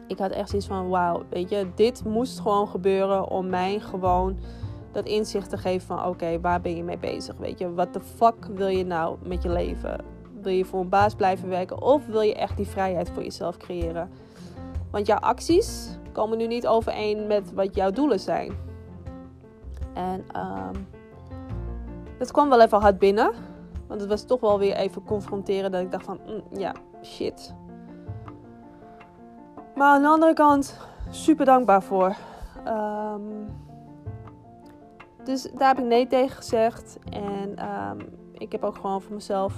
Ik 0.07 0.17
had 0.17 0.31
echt 0.31 0.49
zoiets 0.49 0.67
van, 0.67 0.89
wauw, 0.89 1.23
weet 1.29 1.49
je, 1.49 1.67
dit 1.75 2.03
moest 2.03 2.39
gewoon 2.39 2.67
gebeuren 2.67 3.29
om 3.29 3.49
mij 3.49 3.79
gewoon 3.79 4.39
dat 4.91 5.05
inzicht 5.05 5.49
te 5.49 5.57
geven 5.57 5.87
van, 5.87 6.05
oké, 6.05 6.39
waar 6.39 6.61
ben 6.61 6.75
je 6.75 6.83
mee 6.83 6.97
bezig? 6.97 7.35
Weet 7.37 7.59
je, 7.59 7.73
wat 7.73 7.93
de 7.93 7.99
fuck 7.99 8.45
wil 8.45 8.67
je 8.67 8.85
nou 8.85 9.17
met 9.23 9.43
je 9.43 9.49
leven? 9.49 10.03
Wil 10.41 10.53
je 10.53 10.65
voor 10.65 10.79
een 10.79 10.89
baas 10.89 11.15
blijven 11.15 11.49
werken 11.49 11.81
of 11.81 12.05
wil 12.05 12.21
je 12.21 12.35
echt 12.35 12.57
die 12.57 12.67
vrijheid 12.67 13.09
voor 13.09 13.23
jezelf 13.23 13.57
creëren? 13.57 14.09
Want 14.91 15.05
jouw 15.05 15.19
acties 15.19 15.97
komen 16.11 16.37
nu 16.37 16.47
niet 16.47 16.67
overeen 16.67 17.27
met 17.27 17.53
wat 17.53 17.75
jouw 17.75 17.91
doelen 17.91 18.19
zijn. 18.19 18.57
En 19.93 20.25
um, 20.35 20.87
dat 22.17 22.31
kwam 22.31 22.49
wel 22.49 22.61
even 22.61 22.81
hard 22.81 22.99
binnen. 22.99 23.31
Want 23.87 24.01
het 24.01 24.09
was 24.09 24.23
toch 24.23 24.39
wel 24.39 24.59
weer 24.59 24.75
even 24.75 25.03
confronteren 25.03 25.71
dat 25.71 25.81
ik 25.81 25.91
dacht 25.91 26.05
van, 26.05 26.19
mm, 26.25 26.59
ja, 26.59 26.73
shit. 27.03 27.53
Maar 29.75 29.95
aan 29.95 30.01
de 30.01 30.07
andere 30.07 30.33
kant, 30.33 30.79
super 31.09 31.45
dankbaar 31.45 31.83
voor. 31.83 32.15
Ehm, 32.63 33.21
dus 35.23 35.41
daar 35.57 35.67
heb 35.67 35.79
ik 35.79 35.85
nee 35.85 36.07
tegen 36.07 36.35
gezegd. 36.35 36.97
En 37.09 37.55
ehm, 37.55 37.99
ik 38.33 38.51
heb 38.51 38.63
ook 38.63 38.75
gewoon 38.75 39.01
voor 39.01 39.13
mezelf 39.13 39.53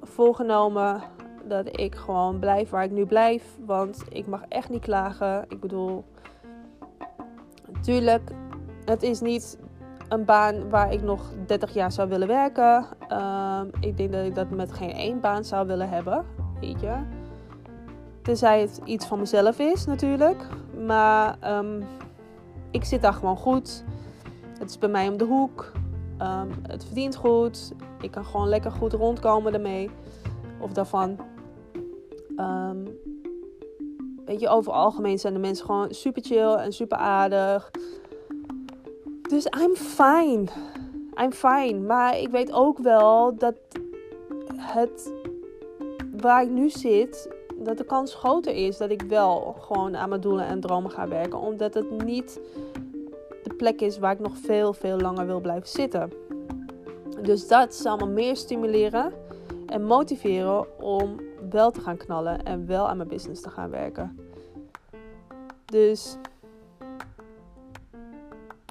voorgenomen 0.00 1.02
dat 1.48 1.78
ik 1.80 1.94
gewoon 1.94 2.38
blijf 2.38 2.70
waar 2.70 2.84
ik 2.84 2.90
nu 2.90 3.06
blijf. 3.06 3.42
Want 3.66 4.04
ik 4.08 4.26
mag 4.26 4.42
echt 4.48 4.68
niet 4.68 4.82
klagen. 4.82 5.44
Ik 5.48 5.60
bedoel, 5.60 6.04
natuurlijk, 7.72 8.30
het 8.84 9.02
is 9.02 9.20
niet 9.20 9.58
een 10.08 10.24
baan 10.24 10.68
waar 10.68 10.92
ik 10.92 11.02
nog 11.02 11.32
30 11.46 11.74
jaar 11.74 11.92
zou 11.92 12.08
willen 12.08 12.28
werken. 12.28 12.86
Ehm, 13.08 13.66
ik 13.80 13.96
denk 13.96 14.12
dat 14.12 14.24
ik 14.24 14.34
dat 14.34 14.50
met 14.50 14.72
geen 14.72 14.92
één 14.92 15.20
baan 15.20 15.44
zou 15.44 15.66
willen 15.66 15.88
hebben. 15.88 16.24
Weet 16.60 16.80
je. 16.80 16.94
Tenzij 18.22 18.60
het 18.60 18.80
iets 18.84 19.06
van 19.06 19.18
mezelf 19.18 19.58
is 19.58 19.86
natuurlijk. 19.86 20.46
Maar 20.86 21.36
ehm, 21.40 21.82
ik 22.70 22.84
zit 22.84 23.02
daar 23.02 23.12
gewoon 23.12 23.36
goed. 23.36 23.84
Het 24.58 24.70
is 24.70 24.78
bij 24.78 24.88
mij 24.88 25.08
om 25.08 25.16
de 25.16 25.24
hoek. 25.24 25.72
Um, 26.22 26.50
het 26.62 26.84
verdient 26.84 27.16
goed. 27.16 27.72
Ik 28.00 28.10
kan 28.10 28.24
gewoon 28.24 28.48
lekker 28.48 28.70
goed 28.70 28.92
rondkomen 28.92 29.54
ermee. 29.54 29.90
Of 30.60 30.72
daarvan. 30.72 31.18
Weet 34.24 34.40
je, 34.40 34.48
over 34.48 34.72
algemeen 34.72 35.18
zijn 35.18 35.32
de 35.32 35.38
mensen 35.38 35.66
gewoon 35.66 35.94
super 35.94 36.22
chill 36.24 36.54
en 36.54 36.72
super 36.72 36.98
aardig. 36.98 37.70
Dus 39.28 39.44
I'm 39.44 39.74
fine. 39.74 40.44
I'm 41.22 41.32
fine. 41.32 41.78
Maar 41.78 42.18
ik 42.18 42.28
weet 42.28 42.52
ook 42.52 42.78
wel 42.78 43.36
dat 43.36 43.54
het 44.56 45.12
waar 46.20 46.42
ik 46.42 46.50
nu 46.50 46.70
zit, 46.70 47.34
dat 47.56 47.78
de 47.78 47.84
kans 47.84 48.14
groter 48.14 48.54
is 48.54 48.76
dat 48.76 48.90
ik 48.90 49.02
wel 49.02 49.56
gewoon 49.58 49.96
aan 49.96 50.08
mijn 50.08 50.20
doelen 50.20 50.46
en 50.46 50.60
dromen 50.60 50.90
ga 50.90 51.08
werken. 51.08 51.38
Omdat 51.38 51.74
het 51.74 52.04
niet 52.04 52.40
de 53.42 53.54
plek 53.54 53.80
is 53.80 53.98
waar 53.98 54.12
ik 54.12 54.20
nog 54.20 54.36
veel, 54.36 54.72
veel 54.72 54.98
langer 54.98 55.26
wil 55.26 55.40
blijven 55.40 55.68
zitten. 55.68 56.12
Dus 57.22 57.48
dat 57.48 57.74
zal 57.74 57.96
me 57.96 58.06
meer 58.06 58.36
stimuleren 58.36 59.12
en 59.66 59.84
motiveren 59.84 60.80
om 60.82 61.16
wel 61.50 61.70
te 61.70 61.80
gaan 61.80 61.96
knallen 61.96 62.42
en 62.42 62.66
wel 62.66 62.88
aan 62.88 62.96
mijn 62.96 63.08
business 63.08 63.42
te 63.42 63.50
gaan 63.50 63.70
werken. 63.70 64.18
Dus 65.64 66.16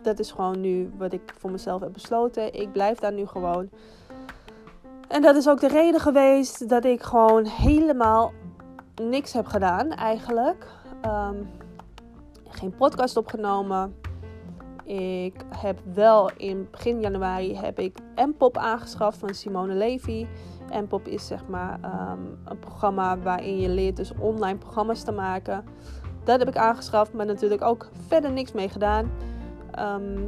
dat 0.01 0.19
is 0.19 0.31
gewoon 0.31 0.61
nu 0.61 0.91
wat 0.97 1.13
ik 1.13 1.33
voor 1.37 1.51
mezelf 1.51 1.81
heb 1.81 1.93
besloten. 1.93 2.53
Ik 2.53 2.71
blijf 2.71 2.99
daar 2.99 3.13
nu 3.13 3.25
gewoon. 3.25 3.69
En 5.07 5.21
dat 5.21 5.35
is 5.35 5.49
ook 5.49 5.59
de 5.59 5.67
reden 5.67 5.99
geweest 5.99 6.69
dat 6.69 6.85
ik 6.85 7.03
gewoon 7.03 7.45
helemaal 7.45 8.31
niks 9.01 9.33
heb 9.33 9.45
gedaan 9.45 9.91
eigenlijk. 9.91 10.67
Ehm, 11.01 11.35
geen 12.47 12.75
podcast 12.75 13.17
opgenomen. 13.17 13.95
Ik 14.83 15.45
heb 15.57 15.79
wel 15.93 16.29
in 16.37 16.67
begin 16.71 16.99
januari 16.99 17.55
heb 17.55 17.79
ik 17.79 17.97
M-pop 18.15 18.57
aangeschaft 18.57 19.17
van 19.17 19.33
Simone 19.33 19.73
Levy. 19.73 20.27
M-pop 20.71 21.07
is 21.07 21.27
zeg 21.27 21.47
maar 21.47 21.79
ehm, 21.81 22.19
een 22.45 22.59
programma 22.59 23.17
waarin 23.17 23.59
je 23.59 23.69
leert 23.69 23.97
dus 23.97 24.13
online 24.19 24.57
programma's 24.57 25.03
te 25.03 25.11
maken. 25.11 25.63
Dat 26.23 26.39
heb 26.39 26.47
ik 26.47 26.57
aangeschaft, 26.57 27.13
maar 27.13 27.25
natuurlijk 27.25 27.61
ook 27.61 27.89
verder 28.07 28.31
niks 28.31 28.51
mee 28.51 28.69
gedaan. 28.69 29.11
Ehm, 29.71 30.19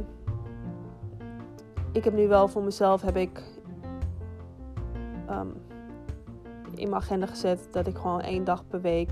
ik 1.92 2.04
heb 2.04 2.12
nu 2.12 2.28
wel 2.28 2.48
voor 2.48 2.62
mezelf 2.62 3.02
heb 3.02 3.16
ik 3.16 3.42
um, 5.30 5.52
in 6.74 6.88
mijn 6.88 7.02
agenda 7.02 7.26
gezet 7.26 7.68
dat 7.70 7.86
ik 7.86 7.96
gewoon 7.96 8.20
één 8.20 8.44
dag 8.44 8.66
per 8.66 8.80
week, 8.80 9.10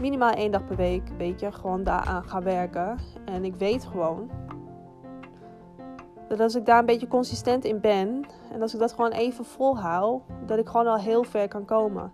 minimaal 0.00 0.32
één 0.32 0.50
dag 0.50 0.64
per 0.64 0.76
week, 0.76 1.02
weet 1.18 1.40
je, 1.40 1.52
gewoon 1.52 1.82
daaraan 1.82 2.24
ga 2.24 2.42
werken. 2.42 2.98
En 3.24 3.44
ik 3.44 3.54
weet 3.54 3.84
gewoon 3.84 4.30
dat 6.28 6.40
als 6.40 6.54
ik 6.54 6.66
daar 6.66 6.78
een 6.78 6.86
beetje 6.86 7.08
consistent 7.08 7.64
in 7.64 7.80
ben 7.80 8.24
en 8.52 8.62
als 8.62 8.74
ik 8.74 8.80
dat 8.80 8.92
gewoon 8.92 9.10
even 9.10 9.44
volhoud, 9.44 10.22
dat 10.46 10.58
ik 10.58 10.68
gewoon 10.68 10.86
al 10.86 10.98
heel 10.98 11.24
ver 11.24 11.48
kan 11.48 11.64
komen. 11.64 12.12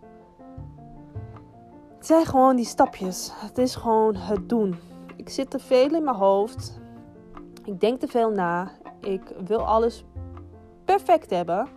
Het 1.96 2.06
zijn 2.06 2.26
gewoon 2.26 2.56
die 2.56 2.64
stapjes. 2.64 3.32
Het 3.34 3.58
is 3.58 3.74
gewoon 3.74 4.16
het 4.16 4.48
doen. 4.48 4.78
Ik 5.16 5.28
zit 5.28 5.50
te 5.50 5.58
veel 5.58 5.94
in 5.94 6.04
mijn 6.04 6.16
hoofd. 6.16 6.80
Ik 7.64 7.80
denk 7.80 8.00
te 8.00 8.08
veel 8.08 8.30
na. 8.30 8.70
Ik 9.00 9.22
wil 9.46 9.66
alles 9.66 10.04
perfect 10.84 11.30
hebben. 11.30 11.68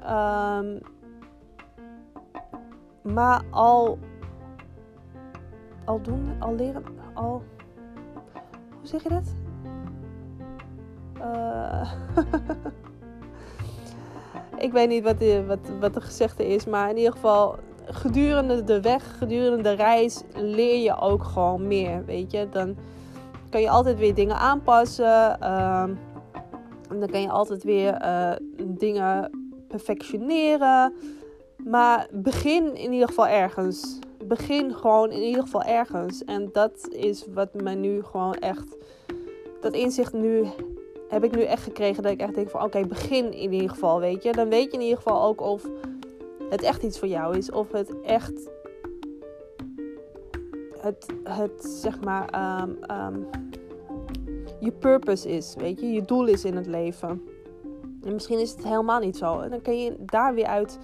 Um, 0.00 0.80
maar 3.02 3.42
al, 3.50 3.98
al 5.84 6.02
doen, 6.02 6.36
al 6.38 6.54
leren, 6.54 6.84
al. 7.14 7.42
Hoe 8.78 8.86
zeg 8.86 9.02
je 9.02 9.08
dat? 9.08 9.34
Uh, 11.20 11.92
ik 14.66 14.72
weet 14.72 14.88
niet 14.88 15.04
wat 15.04 15.18
de, 15.18 15.44
wat, 15.46 15.58
wat 15.80 15.94
de 15.94 16.00
gezegde 16.00 16.46
is, 16.46 16.64
maar 16.64 16.90
in 16.90 16.96
ieder 16.96 17.12
geval 17.12 17.58
gedurende 17.84 18.64
de 18.64 18.80
weg, 18.80 19.18
gedurende 19.18 19.62
de 19.62 19.72
reis 19.72 20.22
leer 20.34 20.82
je 20.82 21.00
ook 21.00 21.24
gewoon 21.24 21.66
meer, 21.66 22.04
weet 22.04 22.30
je. 22.30 22.48
Dan 22.50 22.76
kan 23.50 23.60
je 23.60 23.70
altijd 23.70 23.98
weer 23.98 24.14
dingen 24.14 24.36
aanpassen. 24.36 25.38
Uh, 25.42 25.84
dan 26.98 27.08
kan 27.10 27.20
je 27.20 27.28
altijd 27.28 27.62
weer 27.62 28.02
uh, 28.02 28.32
dingen 28.56 29.30
perfectioneren. 29.68 30.92
Maar 31.56 32.06
begin 32.10 32.76
in 32.76 32.92
ieder 32.92 33.08
geval 33.08 33.26
ergens. 33.26 33.98
Begin 34.24 34.74
gewoon 34.74 35.10
in 35.10 35.22
ieder 35.22 35.42
geval 35.42 35.62
ergens. 35.62 36.24
En 36.24 36.48
dat 36.52 36.88
is 36.88 37.24
wat 37.34 37.54
mij 37.54 37.74
nu 37.74 38.02
gewoon 38.02 38.34
echt. 38.34 38.76
Dat 39.60 39.72
inzicht 39.72 40.12
nu 40.12 40.46
heb 41.10 41.24
ik 41.24 41.36
nu 41.36 41.42
echt 41.42 41.62
gekregen. 41.62 42.02
Dat 42.02 42.12
ik 42.12 42.20
echt 42.20 42.34
denk 42.34 42.50
van 42.50 42.62
oké, 42.62 42.86
begin 42.86 43.32
in 43.32 43.52
ieder 43.52 43.70
geval. 43.70 44.00
Weet 44.00 44.22
je. 44.22 44.32
Dan 44.32 44.48
weet 44.48 44.64
je 44.64 44.78
in 44.78 44.80
ieder 44.80 44.96
geval 44.96 45.22
ook 45.22 45.40
of 45.40 45.66
het 46.48 46.62
echt 46.62 46.82
iets 46.82 46.98
voor 46.98 47.08
jou 47.08 47.36
is. 47.36 47.50
Of 47.50 47.72
het 47.72 48.00
echt. 48.00 48.50
Het, 50.80 51.06
het 51.24 51.64
zeg 51.64 52.00
maar. 52.00 52.60
Um, 52.62 52.78
um, 52.90 53.28
je 54.60 54.72
purpose 54.72 55.28
is. 55.28 55.54
Weet 55.58 55.80
je. 55.80 55.92
Je 55.92 56.02
doel 56.02 56.26
is 56.26 56.44
in 56.44 56.56
het 56.56 56.66
leven. 56.66 57.22
En 58.02 58.12
misschien 58.12 58.38
is 58.38 58.50
het 58.50 58.64
helemaal 58.64 59.00
niet 59.00 59.16
zo. 59.16 59.40
En 59.40 59.50
dan 59.50 59.62
kun 59.62 59.78
je 59.78 59.96
daar 59.98 60.34
weer 60.34 60.46
uit 60.46 60.78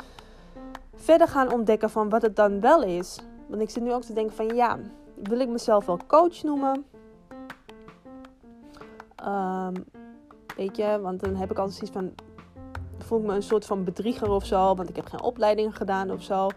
verder 0.95 1.29
gaan 1.29 1.53
ontdekken 1.53 1.91
van 1.91 2.09
wat 2.09 2.23
het 2.23 2.37
dan 2.37 2.61
wel 2.61 2.83
is. 2.83 3.19
Want 3.47 3.63
ik 3.63 3.71
zit 3.71 3.83
nu 3.83 3.93
ook 3.93 4.03
te 4.03 4.13
denken 4.13 4.37
van 4.37 4.47
ja, 4.47 4.79
wil 5.15 5.41
ik 5.41 5.49
mezelf 5.49 5.87
wel 5.87 5.99
coach 6.07 6.43
noemen? 6.43 6.85
Um, 9.27 9.85
weet 10.57 10.77
je, 10.77 10.99
want 11.03 11.21
dan 11.21 11.35
heb 11.35 11.51
ik 11.51 11.59
altijd 11.59 11.77
zoiets 11.77 11.97
van, 11.97 12.13
voel 12.99 13.19
ik 13.19 13.27
me 13.27 13.35
een 13.35 13.43
soort 13.43 13.67
van 13.67 13.85
bedrieger 13.85 14.31
of 14.31 14.45
zo, 14.45 14.75
want 14.75 14.89
ik 14.89 14.97
heb 14.97 15.07
geen 15.07 15.23
opleiding 15.23 15.77
gedaan 15.77 16.11
of 16.11 16.23
zo. 16.23 16.49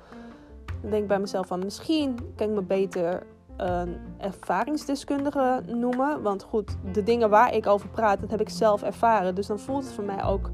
Dan 0.81 0.89
denk 0.89 1.01
ik 1.01 1.07
bij 1.07 1.19
mezelf 1.19 1.47
van 1.47 1.59
misschien 1.59 2.15
kan 2.35 2.49
ik 2.49 2.53
me 2.53 2.61
beter 2.61 3.23
een 3.57 3.97
ervaringsdeskundige 4.17 5.61
noemen. 5.65 6.21
Want 6.21 6.43
goed, 6.43 6.77
de 6.91 7.03
dingen 7.03 7.29
waar 7.29 7.53
ik 7.53 7.67
over 7.67 7.89
praat, 7.89 8.21
dat 8.21 8.29
heb 8.31 8.41
ik 8.41 8.49
zelf 8.49 8.83
ervaren. 8.83 9.35
Dus 9.35 9.47
dan 9.47 9.59
voelt 9.59 9.83
het 9.83 9.93
voor 9.93 10.03
mij 10.03 10.23
ook 10.23 10.49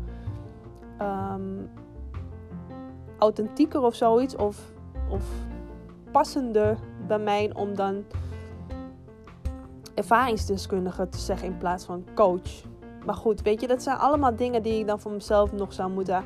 um, 1.01 1.69
authentieker 3.17 3.81
of 3.81 3.95
zoiets. 3.95 4.35
Of, 4.35 4.71
of 5.09 5.23
passender 6.11 6.77
bij 7.07 7.19
mij 7.19 7.51
om 7.53 7.75
dan 7.75 8.03
ervaringsdeskundige 9.93 11.09
te 11.09 11.19
zeggen 11.19 11.47
in 11.47 11.57
plaats 11.57 11.85
van 11.85 12.05
coach. 12.15 12.63
Maar 13.05 13.15
goed, 13.15 13.41
weet 13.41 13.61
je, 13.61 13.67
dat 13.67 13.83
zijn 13.83 13.97
allemaal 13.97 14.35
dingen 14.35 14.63
die 14.63 14.79
ik 14.79 14.87
dan 14.87 14.99
voor 14.99 15.11
mezelf 15.11 15.51
nog 15.51 15.73
zou 15.73 15.91
moeten 15.91 16.23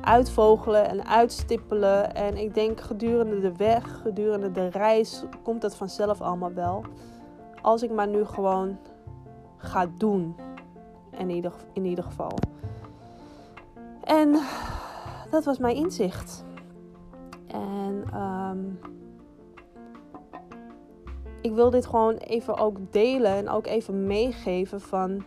uitvogelen 0.00 0.88
en 0.88 1.06
uitstippelen. 1.06 2.14
En 2.14 2.36
ik 2.36 2.54
denk 2.54 2.80
gedurende 2.80 3.40
de 3.40 3.56
weg, 3.56 4.00
gedurende 4.02 4.50
de 4.50 4.68
reis, 4.68 5.24
komt 5.42 5.60
dat 5.60 5.76
vanzelf 5.76 6.20
allemaal 6.20 6.52
wel. 6.52 6.84
Als 7.62 7.82
ik 7.82 7.90
maar 7.90 8.08
nu 8.08 8.24
gewoon 8.24 8.78
ga 9.56 9.86
doen. 9.98 10.36
In 11.18 11.30
ieder, 11.30 11.52
in 11.72 11.84
ieder 11.84 12.04
geval. 12.04 12.38
En 14.04 14.38
dat 15.30 15.44
was 15.44 15.58
mijn 15.58 15.76
inzicht. 15.76 16.44
En 17.46 18.04
um, 18.14 18.78
ik 21.40 21.52
wil 21.52 21.70
dit 21.70 21.86
gewoon 21.86 22.14
even 22.14 22.56
ook 22.56 22.76
delen 22.90 23.32
en 23.32 23.48
ook 23.48 23.66
even 23.66 24.06
meegeven 24.06 24.80
van 24.80 25.24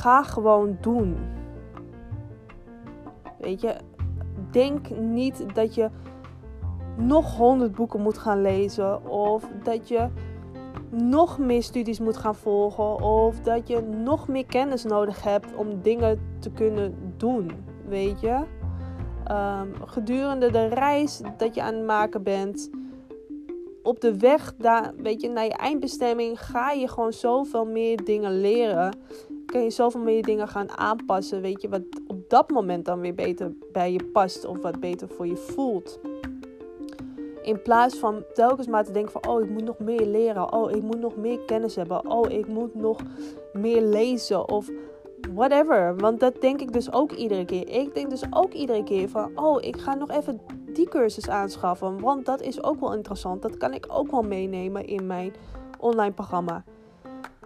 ga 0.00 0.22
gewoon 0.22 0.76
doen. 0.80 1.16
Weet 3.38 3.60
je, 3.60 3.76
denk 4.50 4.90
niet 4.90 5.44
dat 5.54 5.74
je 5.74 5.90
nog 6.96 7.36
honderd 7.36 7.74
boeken 7.74 8.00
moet 8.00 8.18
gaan 8.18 8.42
lezen 8.42 9.08
of 9.08 9.44
dat 9.62 9.88
je 9.88 10.08
nog 10.90 11.38
meer 11.38 11.62
studies 11.62 12.00
moet 12.00 12.16
gaan 12.16 12.34
volgen 12.34 13.02
of 13.02 13.40
dat 13.40 13.68
je 13.68 13.80
nog 13.80 14.28
meer 14.28 14.46
kennis 14.46 14.84
nodig 14.84 15.22
hebt 15.22 15.54
om 15.56 15.82
dingen 15.82 16.20
te 16.38 16.50
kunnen 16.50 16.94
doen. 17.16 17.50
Weet 17.88 18.20
je, 18.20 18.34
um, 19.30 19.74
gedurende 19.84 20.50
de 20.50 20.66
reis 20.66 21.20
dat 21.36 21.54
je 21.54 21.62
aan 21.62 21.74
het 21.74 21.86
maken 21.86 22.22
bent, 22.22 22.70
op 23.82 24.00
de 24.00 24.18
weg 24.18 24.54
daar, 24.58 24.92
weet 24.96 25.20
je, 25.20 25.28
naar 25.28 25.44
je 25.44 25.56
eindbestemming 25.56 26.40
ga 26.40 26.70
je 26.70 26.88
gewoon 26.88 27.12
zoveel 27.12 27.64
meer 27.64 28.04
dingen 28.04 28.40
leren 28.40 28.98
kan 29.50 29.62
je 29.62 29.70
zoveel 29.70 30.00
meer 30.00 30.22
dingen 30.22 30.48
gaan 30.48 30.78
aanpassen. 30.78 31.40
Weet 31.40 31.62
je, 31.62 31.68
wat 31.68 31.82
op 32.06 32.30
dat 32.30 32.50
moment 32.50 32.84
dan 32.84 33.00
weer 33.00 33.14
beter 33.14 33.52
bij 33.72 33.92
je 33.92 34.04
past 34.12 34.44
of 34.44 34.58
wat 34.58 34.80
beter 34.80 35.08
voor 35.08 35.26
je 35.26 35.36
voelt. 35.36 36.00
In 37.42 37.62
plaats 37.62 37.98
van 37.98 38.24
telkens 38.34 38.66
maar 38.66 38.84
te 38.84 38.92
denken 38.92 39.12
van, 39.12 39.26
oh, 39.28 39.42
ik 39.42 39.50
moet 39.50 39.64
nog 39.64 39.78
meer 39.78 40.06
leren. 40.06 40.52
Oh, 40.52 40.70
ik 40.70 40.82
moet 40.82 41.00
nog 41.00 41.16
meer 41.16 41.38
kennis 41.38 41.76
hebben. 41.76 42.10
Oh, 42.10 42.30
ik 42.30 42.46
moet 42.46 42.74
nog 42.74 42.98
meer 43.52 43.82
lezen 43.82 44.48
of 44.48 44.70
whatever. 45.34 45.96
Want 45.96 46.20
dat 46.20 46.40
denk 46.40 46.60
ik 46.60 46.72
dus 46.72 46.92
ook 46.92 47.12
iedere 47.12 47.44
keer. 47.44 47.68
Ik 47.68 47.94
denk 47.94 48.10
dus 48.10 48.22
ook 48.30 48.52
iedere 48.52 48.82
keer 48.82 49.08
van, 49.08 49.30
oh, 49.34 49.62
ik 49.62 49.76
ga 49.76 49.94
nog 49.94 50.10
even 50.10 50.40
die 50.72 50.88
cursus 50.88 51.28
aanschaffen. 51.28 52.00
Want 52.00 52.26
dat 52.26 52.40
is 52.40 52.62
ook 52.62 52.80
wel 52.80 52.94
interessant. 52.94 53.42
Dat 53.42 53.56
kan 53.56 53.74
ik 53.74 53.86
ook 53.88 54.10
wel 54.10 54.22
meenemen 54.22 54.86
in 54.86 55.06
mijn 55.06 55.32
online 55.78 56.12
programma. 56.12 56.64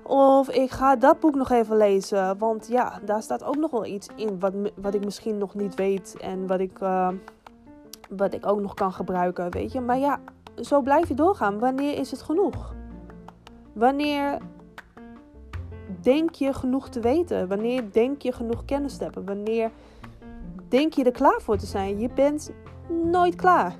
Of 0.07 0.51
ik 0.51 0.71
ga 0.71 0.97
dat 0.97 1.21
boek 1.21 1.35
nog 1.35 1.51
even 1.51 1.77
lezen. 1.77 2.39
Want 2.39 2.69
ja, 2.69 3.01
daar 3.05 3.23
staat 3.23 3.45
ook 3.45 3.57
nog 3.57 3.71
wel 3.71 3.85
iets 3.85 4.09
in 4.17 4.41
wat, 4.41 4.53
wat 4.75 4.95
ik 4.95 5.05
misschien 5.05 5.39
nog 5.39 5.55
niet 5.55 5.75
weet. 5.75 6.17
En 6.21 6.47
wat 6.47 6.61
ik, 6.61 6.81
uh, 6.81 7.09
wat 8.09 8.35
ik 8.35 8.47
ook 8.47 8.61
nog 8.61 8.75
kan 8.75 8.93
gebruiken, 8.93 9.51
weet 9.51 9.73
je. 9.73 9.81
Maar 9.81 9.99
ja, 9.99 10.21
zo 10.61 10.81
blijf 10.81 11.09
je 11.09 11.15
doorgaan. 11.15 11.59
Wanneer 11.59 11.99
is 11.99 12.11
het 12.11 12.23
genoeg? 12.23 12.75
Wanneer 13.73 14.39
denk 16.01 16.35
je 16.35 16.53
genoeg 16.53 16.89
te 16.89 17.01
weten? 17.01 17.49
Wanneer 17.49 17.93
denk 17.93 18.23
je 18.23 18.33
genoeg 18.33 18.65
kennis 18.65 18.97
te 18.97 19.05
hebben? 19.05 19.25
Wanneer 19.25 19.71
denk 20.69 20.93
je 20.93 21.05
er 21.05 21.13
klaar 21.13 21.41
voor 21.41 21.57
te 21.57 21.67
zijn? 21.67 21.99
Je 21.99 22.09
bent 22.15 22.51
nooit 22.89 23.35
klaar. 23.35 23.77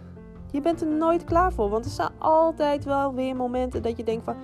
Je 0.51 0.61
bent 0.61 0.81
er 0.81 0.87
nooit 0.87 1.25
klaar 1.25 1.53
voor. 1.53 1.69
Want 1.69 1.85
er 1.85 1.91
zijn 1.91 2.11
altijd 2.19 2.85
wel 2.85 3.15
weer 3.15 3.37
momenten 3.37 3.83
dat 3.83 3.97
je 3.97 4.05
denkt 4.05 4.25
van 4.25 4.37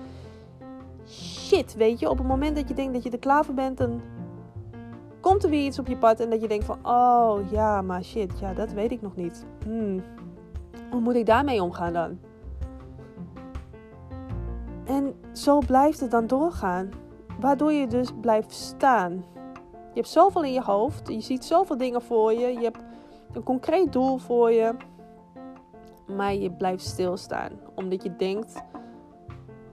shit, 1.07 1.75
weet 1.75 1.99
je. 1.99 2.09
Op 2.09 2.17
het 2.17 2.27
moment 2.27 2.55
dat 2.55 2.67
je 2.67 2.73
denkt 2.73 2.93
dat 2.93 3.03
je 3.03 3.09
er 3.09 3.19
klaar 3.19 3.45
voor 3.45 3.53
bent, 3.53 3.77
dan 3.77 4.01
komt 5.19 5.43
er 5.43 5.49
weer 5.49 5.65
iets 5.65 5.79
op 5.79 5.87
je 5.87 5.97
pad. 5.97 6.19
En 6.19 6.29
dat 6.29 6.41
je 6.41 6.47
denkt 6.47 6.65
van, 6.65 6.79
oh 6.83 7.51
ja, 7.51 7.81
maar 7.81 8.03
shit, 8.03 8.39
ja, 8.39 8.53
dat 8.53 8.71
weet 8.71 8.91
ik 8.91 9.01
nog 9.01 9.15
niet. 9.15 9.45
Hmm. 9.63 10.03
Hoe 10.91 11.01
moet 11.01 11.15
ik 11.15 11.25
daarmee 11.25 11.63
omgaan 11.63 11.93
dan? 11.93 12.19
En 14.85 15.15
zo 15.31 15.57
blijft 15.57 15.99
het 15.99 16.11
dan 16.11 16.27
doorgaan. 16.27 16.89
Waardoor 17.39 17.71
je 17.71 17.87
dus 17.87 18.09
blijft 18.21 18.51
staan. 18.51 19.11
Je 19.63 19.99
hebt 19.99 20.07
zoveel 20.07 20.43
in 20.43 20.53
je 20.53 20.61
hoofd. 20.61 21.07
Je 21.07 21.21
ziet 21.21 21.45
zoveel 21.45 21.77
dingen 21.77 22.01
voor 22.01 22.33
je. 22.33 22.47
Je 22.47 22.63
hebt 22.63 22.79
een 23.33 23.43
concreet 23.43 23.93
doel 23.93 24.17
voor 24.17 24.51
je. 24.51 24.75
Maar 26.07 26.33
je 26.33 26.51
blijft 26.51 26.85
stilstaan. 26.85 27.51
Omdat 27.75 28.03
je 28.03 28.15
denkt 28.15 28.63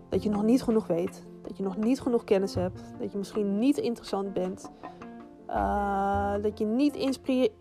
dat 0.08 0.22
je 0.22 0.30
nog 0.30 0.42
niet 0.42 0.62
genoeg 0.62 0.86
weet. 0.86 1.26
Dat 1.42 1.56
je 1.56 1.62
nog 1.62 1.76
niet 1.76 2.00
genoeg 2.00 2.24
kennis 2.24 2.54
hebt. 2.54 2.82
Dat 2.98 3.12
je 3.12 3.18
misschien 3.18 3.58
niet 3.58 3.78
interessant 3.78 4.32
bent. 4.32 4.70
Uh, 5.48 6.34
dat 6.42 6.58
je 6.58 6.64
niet 6.64 6.96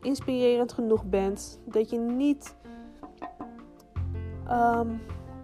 inspirerend 0.02 0.72
genoeg 0.72 1.06
bent. 1.06 1.60
Dat 1.66 1.90
je 1.90 1.98
niet. 1.98 2.56
Um, 4.50 5.02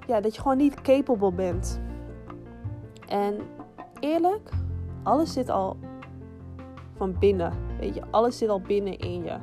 ja, 0.07 0.21
dat 0.21 0.35
je 0.35 0.41
gewoon 0.41 0.57
niet 0.57 0.81
capable 0.81 1.31
bent. 1.31 1.81
En 3.07 3.37
eerlijk, 3.99 4.49
alles 5.03 5.33
zit 5.33 5.49
al 5.49 5.77
van 6.95 7.15
binnen. 7.19 7.53
Weet 7.79 7.95
je, 7.95 8.01
alles 8.11 8.37
zit 8.37 8.49
al 8.49 8.61
binnen 8.61 8.97
in 8.97 9.23
je. 9.23 9.37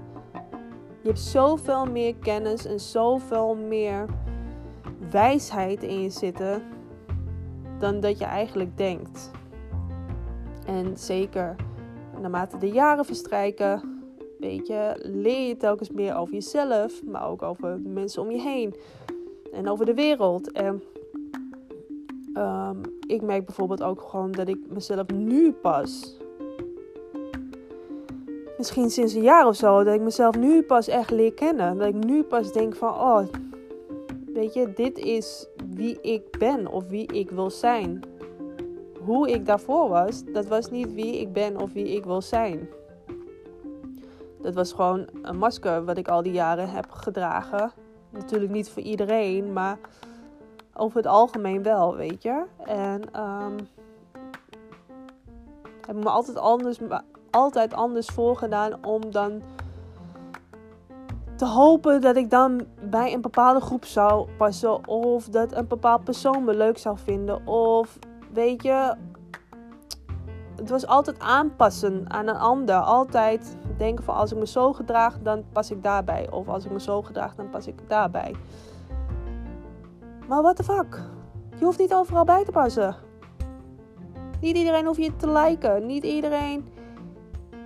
Je 1.03 1.07
hebt 1.07 1.19
zoveel 1.19 1.87
meer 1.87 2.15
kennis 2.17 2.67
en 2.67 2.81
zoveel 2.81 3.55
meer 3.55 4.07
wijsheid 5.11 5.83
in 5.83 6.01
je 6.01 6.11
zitten 6.11 6.63
dan 7.81 8.01
dat 8.01 8.19
je 8.19 8.25
eigenlijk 8.25 8.77
denkt. 8.77 9.31
En 10.67 10.97
zeker 10.97 11.57
naarmate 12.21 12.59
de 12.59 12.71
jaren 12.71 13.05
verstrijken, 13.05 14.03
weet 14.39 14.67
je, 14.67 14.95
leer 15.03 15.49
je 15.49 15.57
telkens 15.57 15.91
meer 15.91 16.17
over 16.17 16.35
jezelf, 16.35 17.05
maar 17.05 17.29
ook 17.29 17.43
over 17.43 17.81
mensen 17.81 18.23
om 18.23 18.31
je 18.31 18.41
heen 18.41 18.75
en 19.53 19.69
over 19.69 19.87
de 19.87 19.95
wereld. 19.95 20.53
En 20.53 20.83
um, 22.35 22.81
ik 23.07 23.23
merk 23.23 23.47
bijvoorbeeld 23.47 23.83
ook 23.83 24.01
gewoon 24.01 24.33
dat 24.33 24.49
ik 24.49 24.59
mezelf 24.69 25.07
nu 25.07 25.53
pas, 25.53 26.19
misschien 28.57 28.91
sinds 28.91 29.15
een 29.15 29.23
jaar 29.23 29.47
of 29.47 29.57
zo, 29.57 29.85
dat 29.85 29.95
ik 29.95 30.01
mezelf 30.01 30.39
nu 30.39 30.63
pas 30.63 30.89
echt 30.89 31.11
leer 31.11 31.35
kennen. 31.35 31.79
Dat 31.79 31.87
ik 31.87 32.05
nu 32.05 32.23
pas 32.23 32.53
denk 32.53 32.75
van, 32.77 32.89
oh, 32.89 33.23
weet 34.35 34.55
je, 34.55 34.73
dit 34.73 34.99
is 34.99 35.49
wie 35.81 36.01
ik 36.01 36.39
ben 36.39 36.67
of 36.67 36.85
wie 36.89 37.07
ik 37.07 37.31
wil 37.31 37.51
zijn. 37.51 38.03
Hoe 39.05 39.31
ik 39.31 39.47
daarvoor 39.47 39.89
was, 39.89 40.25
dat 40.25 40.47
was 40.47 40.71
niet 40.71 40.93
wie 40.93 41.21
ik 41.21 41.33
ben 41.33 41.61
of 41.61 41.73
wie 41.73 41.89
ik 41.89 42.05
wil 42.05 42.23
zijn. 42.23 42.69
Dat 44.43 44.55
was 44.55 44.73
gewoon 44.73 45.09
een 45.23 45.39
masker 45.39 45.85
wat 45.85 45.99
ik 45.99 46.09
al 46.09 46.23
die 46.23 46.33
jaren 46.33 46.71
heb 46.71 46.91
gedragen. 46.91 47.73
Natuurlijk 48.11 48.53
niet 48.53 48.71
voor 48.71 48.83
iedereen, 48.83 49.53
maar 49.53 49.79
over 50.75 50.97
het 50.97 51.07
algemeen 51.07 51.63
wel, 51.63 51.97
weet 51.97 52.23
je. 52.23 52.45
En 52.65 53.03
um, 53.21 53.57
heb 55.87 55.97
me 55.97 56.09
altijd 56.09 56.37
anders, 56.37 56.79
altijd 57.31 57.75
anders 57.75 58.07
voorgedaan 58.07 58.85
om 58.85 59.11
dan 59.11 59.43
te 61.41 61.47
hopen 61.47 62.01
dat 62.01 62.17
ik 62.17 62.31
dan 62.31 62.67
bij 62.83 63.13
een 63.13 63.21
bepaalde 63.21 63.61
groep 63.61 63.85
zou 63.85 64.29
passen. 64.37 64.89
Of 64.89 65.29
dat 65.29 65.53
een 65.53 65.67
bepaald 65.67 66.05
persoon 66.05 66.45
me 66.45 66.57
leuk 66.57 66.79
zou 66.79 66.99
vinden. 66.99 67.47
Of 67.47 67.99
weet 68.33 68.63
je, 68.63 68.95
het 70.57 70.71
was 70.71 70.87
altijd 70.87 71.19
aanpassen 71.19 72.05
aan 72.11 72.29
een 72.29 72.37
ander. 72.37 72.75
Altijd 72.75 73.57
denken 73.77 74.05
van 74.05 74.15
als 74.15 74.33
ik 74.33 74.39
me 74.39 74.47
zo 74.47 74.73
gedraag, 74.73 75.19
dan 75.23 75.45
pas 75.53 75.71
ik 75.71 75.83
daarbij. 75.83 76.31
Of 76.31 76.49
als 76.49 76.65
ik 76.65 76.71
me 76.71 76.81
zo 76.81 77.03
gedraag, 77.03 77.35
dan 77.35 77.51
pas 77.51 77.67
ik 77.67 77.89
daarbij. 77.89 78.35
Maar 80.29 80.43
what 80.43 80.57
the 80.57 80.65
fuck? 80.65 81.03
Je 81.59 81.65
hoeft 81.65 81.79
niet 81.79 81.95
overal 81.95 82.25
bij 82.25 82.45
te 82.45 82.51
passen. 82.51 82.97
Niet 84.41 84.57
iedereen 84.57 84.87
hoeft 84.87 85.05
je 85.05 85.17
te 85.17 85.33
liken. 85.33 85.87
Niet 85.87 86.05
iedereen, 86.05 86.69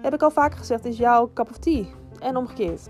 heb 0.02 0.14
ik 0.14 0.22
al 0.22 0.30
vaker 0.30 0.58
gezegd, 0.58 0.84
is 0.84 0.96
jouw 0.96 1.30
cup 1.34 1.50
of 1.50 1.58
tea. 1.58 1.84
En 2.18 2.36
omgekeerd. 2.36 2.88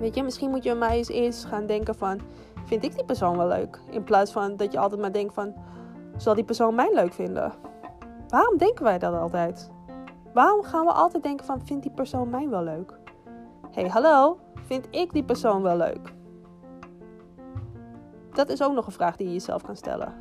Weet 0.00 0.14
je, 0.14 0.22
misschien 0.22 0.50
moet 0.50 0.64
je 0.64 0.74
mij 0.74 0.96
eens 0.96 1.08
eerst 1.08 1.44
gaan 1.44 1.66
denken 1.66 1.94
van... 1.94 2.20
Vind 2.64 2.84
ik 2.84 2.94
die 2.94 3.04
persoon 3.04 3.36
wel 3.36 3.48
leuk? 3.48 3.80
In 3.90 4.04
plaats 4.04 4.32
van 4.32 4.56
dat 4.56 4.72
je 4.72 4.78
altijd 4.78 5.00
maar 5.00 5.12
denkt 5.12 5.34
van... 5.34 5.54
Zal 6.16 6.34
die 6.34 6.44
persoon 6.44 6.74
mij 6.74 6.94
leuk 6.94 7.12
vinden? 7.12 7.52
Waarom 8.28 8.58
denken 8.58 8.84
wij 8.84 8.98
dat 8.98 9.14
altijd? 9.14 9.70
Waarom 10.32 10.62
gaan 10.62 10.84
we 10.84 10.92
altijd 10.92 11.22
denken 11.22 11.46
van... 11.46 11.66
Vindt 11.66 11.82
die 11.82 11.92
persoon 11.92 12.30
mij 12.30 12.48
wel 12.48 12.62
leuk? 12.62 12.98
hey, 13.70 13.88
hallo. 13.88 14.38
Vind 14.66 14.86
ik 14.90 15.12
die 15.12 15.24
persoon 15.24 15.62
wel 15.62 15.76
leuk? 15.76 16.12
Dat 18.32 18.48
is 18.48 18.62
ook 18.62 18.74
nog 18.74 18.86
een 18.86 18.92
vraag 18.92 19.16
die 19.16 19.26
je 19.26 19.32
jezelf 19.32 19.62
kan 19.62 19.76
stellen. 19.76 20.14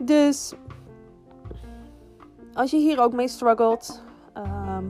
Dus 0.00 0.54
als 2.52 2.70
je 2.70 2.76
hier 2.76 3.00
ook 3.00 3.12
mee 3.12 3.28
struggelt, 3.28 4.02
ehm, 4.32 4.84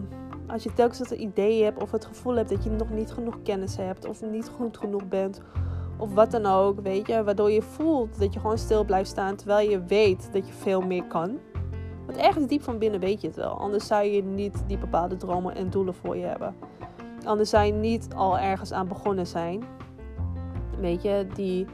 als 0.47 0.63
je 0.63 0.73
telkens 0.73 0.99
het 0.99 1.11
idee 1.11 1.63
hebt 1.63 1.83
of 1.83 1.91
het 1.91 2.05
gevoel 2.05 2.35
hebt 2.35 2.49
dat 2.49 2.65
je 2.65 2.71
nog 2.71 2.91
niet 2.91 3.13
genoeg 3.13 3.43
kennis 3.43 3.77
hebt 3.77 4.07
of 4.07 4.23
niet 4.23 4.49
goed 4.49 4.77
genoeg 4.77 5.09
bent 5.09 5.41
of 5.99 6.15
wat 6.15 6.31
dan 6.31 6.47
ook, 6.47 6.81
weet 6.81 7.07
je, 7.07 7.25
waardoor 7.25 7.51
je 7.51 7.63
voelt 7.63 8.19
dat 8.19 8.35
je 8.35 8.41
gewoon 8.41 8.59
stil 8.59 8.85
blijft 8.85 9.11
staan 9.11 9.37
terwijl 9.37 9.71
je 9.71 9.85
weet 9.85 10.29
dat 10.33 10.47
je 10.47 10.53
veel 10.53 10.81
meer 10.81 11.05
kan. 11.05 11.39
Want 12.07 12.19
ergens 12.19 12.47
diep 12.47 12.63
van 12.63 12.79
binnen 12.79 13.01
weet 13.01 13.21
je 13.21 13.27
het 13.27 13.37
wel, 13.37 13.59
anders 13.59 13.87
zou 13.87 14.05
je 14.05 14.23
niet 14.23 14.65
die 14.67 14.79
bepaalde 14.79 15.17
dromen 15.17 15.55
en 15.55 15.71
doelen 15.71 15.95
voor 15.95 16.17
je 16.17 16.25
hebben. 16.25 16.55
Anders 17.25 17.51
zou 17.51 17.65
je 17.65 17.73
niet 17.73 18.09
al 18.15 18.39
ergens 18.39 18.73
aan 18.73 18.89
begonnen 18.89 19.27
zijn 19.27 19.65
weet 20.81 21.03
je, 21.03 21.27
die 21.35 21.67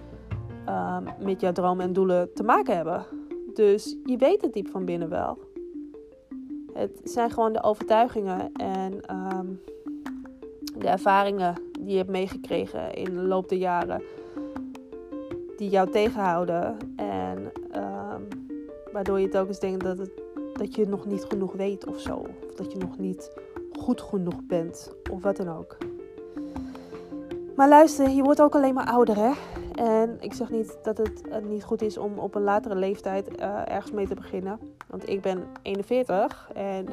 um, 0.68 1.24
met 1.24 1.40
jouw 1.40 1.52
dromen 1.52 1.84
en 1.84 1.92
doelen 1.92 2.34
te 2.34 2.42
maken 2.42 2.76
hebben. 2.76 3.06
Dus 3.54 3.96
je 4.04 4.16
weet 4.16 4.42
het 4.42 4.52
diep 4.52 4.68
van 4.68 4.84
binnen 4.84 5.08
wel. 5.08 5.38
Het 6.74 7.00
zijn 7.04 7.30
gewoon 7.30 7.52
de 7.52 7.62
overtuigingen 7.62 8.52
en 8.52 9.16
um, 9.16 9.60
de 10.78 10.88
ervaringen 10.88 11.54
die 11.72 11.90
je 11.90 11.96
hebt 11.96 12.10
meegekregen 12.10 12.94
in 12.94 13.04
de 13.04 13.22
loop 13.22 13.48
der 13.48 13.58
jaren. 13.58 14.02
Die 15.56 15.70
jou 15.70 15.90
tegenhouden. 15.90 16.76
En 16.96 17.52
um, 17.74 18.28
waardoor 18.92 19.20
je 19.20 19.28
telkens 19.28 19.58
denkt 19.58 19.84
dat, 19.84 19.98
het, 19.98 20.10
dat 20.52 20.74
je 20.74 20.86
nog 20.86 21.06
niet 21.06 21.24
genoeg 21.24 21.52
weet 21.52 21.86
of 21.86 22.00
zo. 22.00 22.14
Of 22.48 22.54
dat 22.54 22.72
je 22.72 22.78
nog 22.78 22.98
niet 22.98 23.30
goed 23.72 24.00
genoeg 24.00 24.46
bent. 24.46 24.92
Of 25.10 25.22
wat 25.22 25.36
dan 25.36 25.48
ook. 25.48 25.76
Maar 27.56 27.68
luister, 27.68 28.08
je 28.08 28.22
wordt 28.22 28.42
ook 28.42 28.54
alleen 28.54 28.74
maar 28.74 28.90
ouder, 28.90 29.16
hè? 29.16 29.32
En 29.72 30.16
ik 30.20 30.32
zeg 30.32 30.50
niet 30.50 30.78
dat 30.82 30.98
het 30.98 31.28
eh, 31.28 31.42
niet 31.42 31.64
goed 31.64 31.82
is 31.82 31.98
om 31.98 32.18
op 32.18 32.34
een 32.34 32.42
latere 32.42 32.74
leeftijd 32.74 33.40
uh, 33.40 33.68
ergens 33.68 33.92
mee 33.92 34.06
te 34.06 34.14
beginnen. 34.14 34.58
Want 34.92 35.08
ik 35.08 35.20
ben 35.20 35.46
41 35.62 36.50
en 36.54 36.86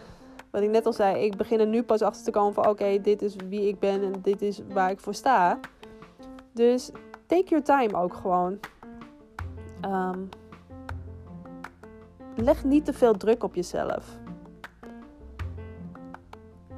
wat 0.50 0.62
ik 0.62 0.70
net 0.70 0.86
al 0.86 0.92
zei, 0.92 1.24
ik 1.24 1.36
begin 1.36 1.60
er 1.60 1.66
nu 1.66 1.82
pas 1.82 2.02
achter 2.02 2.24
te 2.24 2.30
komen 2.30 2.54
van 2.54 2.68
oké, 2.68 3.00
dit 3.00 3.22
is 3.22 3.36
wie 3.48 3.68
ik 3.68 3.78
ben 3.78 4.02
en 4.02 4.12
dit 4.22 4.42
is 4.42 4.60
waar 4.72 4.90
ik 4.90 5.00
voor 5.00 5.14
sta. 5.14 5.58
Dus 6.52 6.90
take 7.26 7.48
your 7.48 7.64
time 7.64 7.96
ook 7.96 8.14
gewoon. 8.14 8.58
Um, 9.84 10.28
leg 12.36 12.64
niet 12.64 12.84
te 12.84 12.92
veel 12.92 13.16
druk 13.16 13.44
op 13.44 13.54
jezelf. 13.54 14.18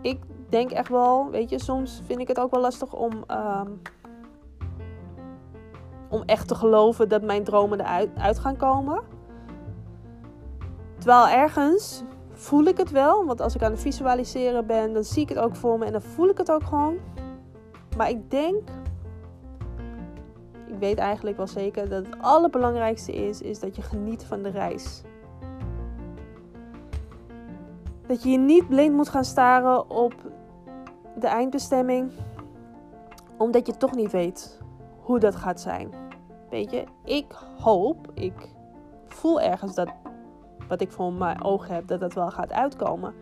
Ik 0.01 0.21
denk 0.49 0.71
echt 0.71 0.89
wel, 0.89 1.31
weet 1.31 1.51
je, 1.51 1.59
soms 1.59 2.03
vind 2.05 2.21
ik 2.21 2.29
het 2.29 2.41
ook 2.41 2.51
wel 2.51 2.61
lastig 2.61 2.93
om, 2.93 3.25
um, 3.31 3.83
om 6.09 6.23
echt 6.27 6.49
te 6.49 6.55
geloven 6.55 7.09
dat 7.09 7.23
mijn 7.23 7.45
dromen 7.45 7.81
eruit 7.81 8.11
uit 8.17 8.39
gaan 8.39 8.57
komen. 8.57 9.12
Terwijl 11.03 11.29
ergens 11.29 12.03
voel 12.33 12.65
ik 12.65 12.77
het 12.77 12.91
wel, 12.91 13.27
want 13.27 13.41
als 13.41 13.55
ik 13.55 13.63
aan 13.63 13.71
het 13.71 13.81
visualiseren 13.81 14.67
ben, 14.67 14.93
dan 14.93 15.05
zie 15.05 15.23
ik 15.23 15.29
het 15.29 15.39
ook 15.39 15.57
voor 15.57 15.79
me 15.79 15.85
en 15.85 15.93
dan 15.93 16.03
voel 16.03 16.29
ik 16.29 16.39
het 16.39 16.51
ook 16.51 16.65
gewoon. 16.65 16.97
Maar 17.97 18.09
ik 18.09 18.31
denk, 18.31 18.69
ik 20.67 20.79
weet 20.79 20.99
eigenlijk 20.99 21.37
wel 21.37 21.47
zeker 21.47 21.89
dat 21.89 22.07
het 22.07 22.17
allerbelangrijkste 22.21 23.13
is, 23.13 23.41
is 23.41 23.61
dat 23.61 23.77
je 23.77 23.83
geniet 23.83 24.25
van 24.25 24.43
de 24.43 24.49
reis. 24.49 25.03
Dat 28.07 28.23
je 28.23 28.31
je 28.31 28.39
niet 28.39 28.69
blind 28.69 28.95
moet 28.95 29.09
gaan 29.09 29.25
staren 29.25 29.91
op 29.91 30.15
de 31.17 31.27
eindbestemming, 31.27 32.13
omdat 33.39 33.67
je 33.67 33.77
toch 33.77 33.95
niet 33.95 34.11
weet 34.11 34.61
hoe 35.01 35.19
dat 35.19 35.37
gaat 35.37 35.61
zijn. 35.61 35.91
Weet 36.51 36.71
je, 36.71 36.85
ik 37.05 37.33
hoop, 37.59 38.11
ik 38.15 38.49
voel 39.09 39.41
ergens 39.41 39.75
dat 39.75 40.02
wat 40.69 40.81
ik 40.81 40.91
voor 40.91 41.13
mijn 41.13 41.45
ogen 41.45 41.75
heb, 41.75 41.87
dat 41.87 42.01
dat 42.01 42.13
wel 42.13 42.31
gaat 42.31 42.53
uitkomen. 42.53 43.15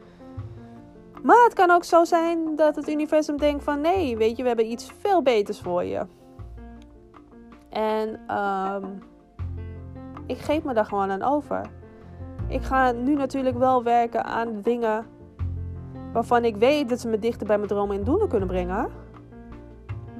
Maar 1.22 1.44
het 1.44 1.55
kan 1.55 1.70
ook 1.70 1.85
zo 1.85 2.05
zijn 2.05 2.57
dat 2.57 2.76
het 2.76 2.88
universum 2.88 3.37
denkt 3.37 3.64
van 3.64 3.81
nee, 3.81 4.16
weet 4.16 4.37
je, 4.37 4.42
we 4.42 4.48
hebben 4.48 4.70
iets 4.70 4.92
veel 4.98 5.22
beters 5.22 5.61
voor 5.61 5.85
je. 5.85 6.07
En 7.68 8.37
um, 8.37 9.03
Ik 10.26 10.38
geef 10.38 10.64
me 10.64 10.74
daar 10.74 10.85
gewoon 10.85 11.11
aan 11.11 11.22
over. 11.22 11.66
Ik 12.48 12.62
ga 12.62 12.92
nu 12.92 13.14
natuurlijk 13.14 13.59
wel 13.59 13.83
werken 13.83 14.24
aan 14.24 14.61
dingen 14.62 15.07
waarvan 16.12 16.44
ik 16.44 16.57
weet 16.57 16.88
dat 16.88 17.00
ze 17.00 17.09
me 17.09 17.18
dichter 17.18 17.46
bij 17.46 17.57
mijn 17.57 17.68
dromen 17.68 17.96
en 17.96 18.05
doelen 18.05 18.29
kunnen 18.29 18.48
brengen. 18.48 18.88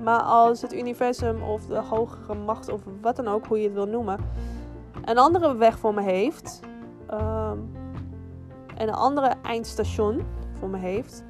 Maar 0.03 0.21
als 0.21 0.63
het 0.63 0.75
universum 0.75 1.43
of 1.43 1.67
de 1.67 1.81
hogere 1.81 2.35
macht 2.35 2.69
of 2.69 2.81
wat 3.01 3.17
dan 3.17 3.29
ook, 3.29 3.47
hoe 3.47 3.59
je 3.59 3.65
het 3.65 3.73
wil 3.73 3.87
noemen, 3.87 4.19
een 5.05 5.19
andere 5.19 5.57
weg 5.57 5.79
voor 5.79 5.95
me 5.95 6.03
heeft. 6.03 6.61
Um, 7.13 7.71
en 8.77 8.89
een 8.89 8.95
andere 8.95 9.35
eindstation 9.43 10.23
voor 10.53 10.69
me 10.69 10.79
heeft. 10.79 11.25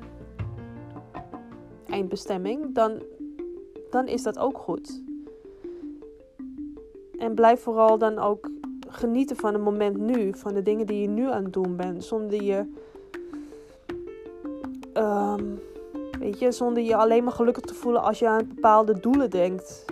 Eindbestemming. 1.87 2.75
Dan, 2.75 3.03
dan 3.91 4.07
is 4.07 4.23
dat 4.23 4.39
ook 4.39 4.59
goed. 4.59 5.03
En 7.19 7.35
blijf 7.35 7.63
vooral 7.63 7.99
dan 7.99 8.19
ook 8.19 8.51
genieten 8.89 9.37
van 9.37 9.53
het 9.53 9.63
moment 9.63 9.97
nu. 9.97 10.35
Van 10.35 10.55
de 10.55 10.63
dingen 10.63 10.87
die 10.87 11.01
je 11.01 11.09
nu 11.09 11.31
aan 11.31 11.45
het 11.45 11.53
doen 11.53 11.77
bent. 11.77 12.05
Zonder 12.05 12.43
je. 12.43 12.65
Um, 14.95 15.59
weet 16.19 16.39
je, 16.39 16.53
zonder 16.53 16.83
je 16.83 16.97
alleen 16.97 17.25
maar 17.25 17.33
gelukkig 17.33 17.65
te 17.65 17.75
voelen 17.75 18.03
als 18.03 18.19
je 18.19 18.29
aan 18.29 18.51
bepaalde 18.55 19.01
doelen 19.01 19.31
denkt. 19.31 19.85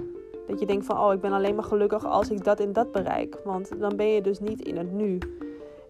Dat 0.46 0.60
je 0.60 0.66
denkt 0.66 0.84
van, 0.84 0.98
oh, 0.98 1.12
ik 1.12 1.20
ben 1.20 1.32
alleen 1.32 1.54
maar 1.54 1.64
gelukkig 1.64 2.06
als 2.06 2.30
ik 2.30 2.44
dat 2.44 2.60
en 2.60 2.72
dat 2.72 2.92
bereik. 2.92 3.40
Want 3.44 3.80
dan 3.80 3.96
ben 3.96 4.08
je 4.08 4.20
dus 4.20 4.40
niet 4.40 4.60
in 4.60 4.76
het 4.76 4.92
nu. 4.92 5.18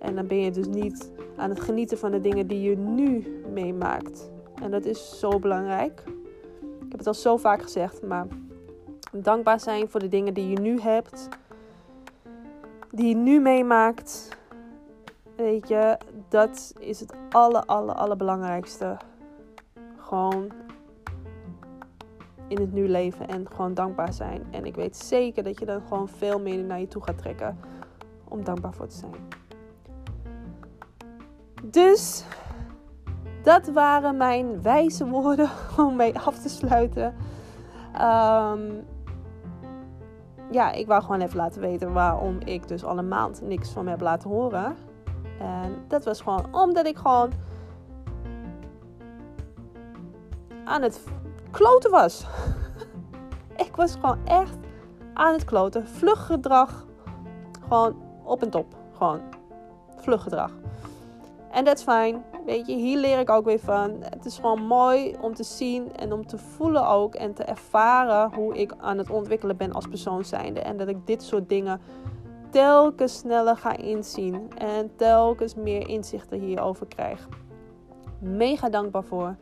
En 0.01 0.15
dan 0.15 0.27
ben 0.27 0.41
je 0.41 0.51
dus 0.51 0.67
niet 0.67 1.11
aan 1.37 1.51
het 1.51 1.61
genieten 1.61 1.99
van 1.99 2.11
de 2.11 2.21
dingen 2.21 2.47
die 2.47 2.61
je 2.61 2.77
nu 2.77 3.43
meemaakt. 3.53 4.31
En 4.63 4.71
dat 4.71 4.85
is 4.85 5.19
zo 5.19 5.39
belangrijk. 5.39 6.03
Ik 6.61 6.89
heb 6.89 6.99
het 6.99 7.07
al 7.07 7.15
zo 7.15 7.37
vaak 7.37 7.63
gezegd, 7.63 8.03
maar 8.03 8.27
dankbaar 9.13 9.61
zijn 9.61 9.89
voor 9.89 10.01
de 10.01 10.09
dingen 10.09 10.35
die 10.35 10.49
je 10.49 10.61
nu 10.61 10.81
hebt. 10.81 11.29
Die 12.91 13.09
je 13.09 13.17
nu 13.17 13.41
meemaakt. 13.41 14.29
Weet 15.37 15.69
je, 15.69 15.99
dat 16.29 16.75
is 16.79 17.01
het 17.01 17.13
aller, 17.31 17.65
aller, 17.65 17.95
allerbelangrijkste. 17.95 18.97
Gewoon 19.97 20.53
in 22.49 22.61
het 22.61 22.73
nu 22.73 22.89
leven 22.89 23.29
en 23.29 23.47
gewoon 23.51 23.75
dankbaar 23.75 24.13
zijn. 24.13 24.47
En 24.51 24.65
ik 24.65 24.75
weet 24.75 24.97
zeker 24.97 25.43
dat 25.43 25.59
je 25.59 25.65
dan 25.65 25.83
gewoon 25.89 26.09
veel 26.09 26.41
meer 26.41 26.65
naar 26.65 26.81
je 26.81 26.89
toe 26.89 27.03
gaat 27.03 27.19
trekken 27.19 27.59
om 28.29 28.45
dankbaar 28.45 28.73
voor 28.73 28.87
te 28.87 28.97
zijn. 28.97 29.38
Dus 31.71 32.25
dat 33.43 33.69
waren 33.69 34.17
mijn 34.17 34.63
wijze 34.63 35.07
woorden 35.07 35.51
om 35.87 35.97
mee 35.97 36.19
af 36.19 36.39
te 36.39 36.49
sluiten. 36.49 37.15
Um, 37.95 38.87
ja, 40.51 40.73
ik 40.73 40.87
wou 40.87 41.03
gewoon 41.03 41.21
even 41.21 41.37
laten 41.37 41.61
weten 41.61 41.93
waarom 41.93 42.39
ik 42.45 42.69
dus 42.69 42.85
al 42.85 42.99
een 42.99 43.09
maand 43.09 43.41
niks 43.43 43.71
van 43.71 43.85
me 43.85 43.91
heb 43.91 44.01
laten 44.01 44.31
horen. 44.31 44.77
En 45.41 45.85
dat 45.89 46.05
was 46.05 46.21
gewoon 46.21 46.47
omdat 46.51 46.87
ik 46.87 46.97
gewoon 46.97 47.33
aan 50.65 50.83
het 50.83 51.05
kloten 51.51 51.91
was. 51.91 52.27
ik 53.67 53.77
was 53.77 53.95
gewoon 53.95 54.19
echt 54.25 54.57
aan 55.15 55.33
het 55.33 55.45
kloten. 55.45 55.89
Vlug 55.89 56.27
gedrag. 56.27 56.87
Gewoon 57.69 57.97
op 58.25 58.43
en 58.43 58.51
top. 58.51 58.75
Gewoon 58.97 59.21
vlug 59.97 60.23
gedrag. 60.23 60.51
En 61.59 61.65
dat 61.65 61.79
is 61.79 61.83
fijn. 61.83 62.25
Weet 62.45 62.67
je, 62.67 62.75
hier 62.75 62.99
leer 62.99 63.19
ik 63.19 63.31
ook 63.31 63.45
weer 63.45 63.59
van. 63.59 63.97
Het 64.01 64.25
is 64.25 64.35
gewoon 64.37 64.67
mooi 64.67 65.17
om 65.21 65.35
te 65.35 65.43
zien 65.43 65.97
en 65.97 66.13
om 66.13 66.27
te 66.27 66.39
voelen 66.39 66.89
ook. 66.89 67.15
En 67.15 67.35
te 67.35 67.45
ervaren 67.45 68.35
hoe 68.35 68.57
ik 68.57 68.75
aan 68.79 68.99
het 68.99 69.11
ontwikkelen 69.11 69.57
ben 69.57 69.73
als 69.73 69.87
persoon 69.87 70.25
zijnde. 70.25 70.61
En 70.61 70.77
dat 70.77 70.89
ik 70.89 71.07
dit 71.07 71.23
soort 71.23 71.49
dingen 71.49 71.81
telkens 72.51 73.19
sneller 73.19 73.57
ga 73.57 73.77
inzien. 73.77 74.51
En 74.59 74.91
telkens 74.97 75.55
meer 75.55 75.89
inzichten 75.89 76.41
hierover 76.41 76.87
krijg. 76.87 77.29
Mega 78.19 78.69
dankbaar 78.69 79.05
voor. 79.05 79.35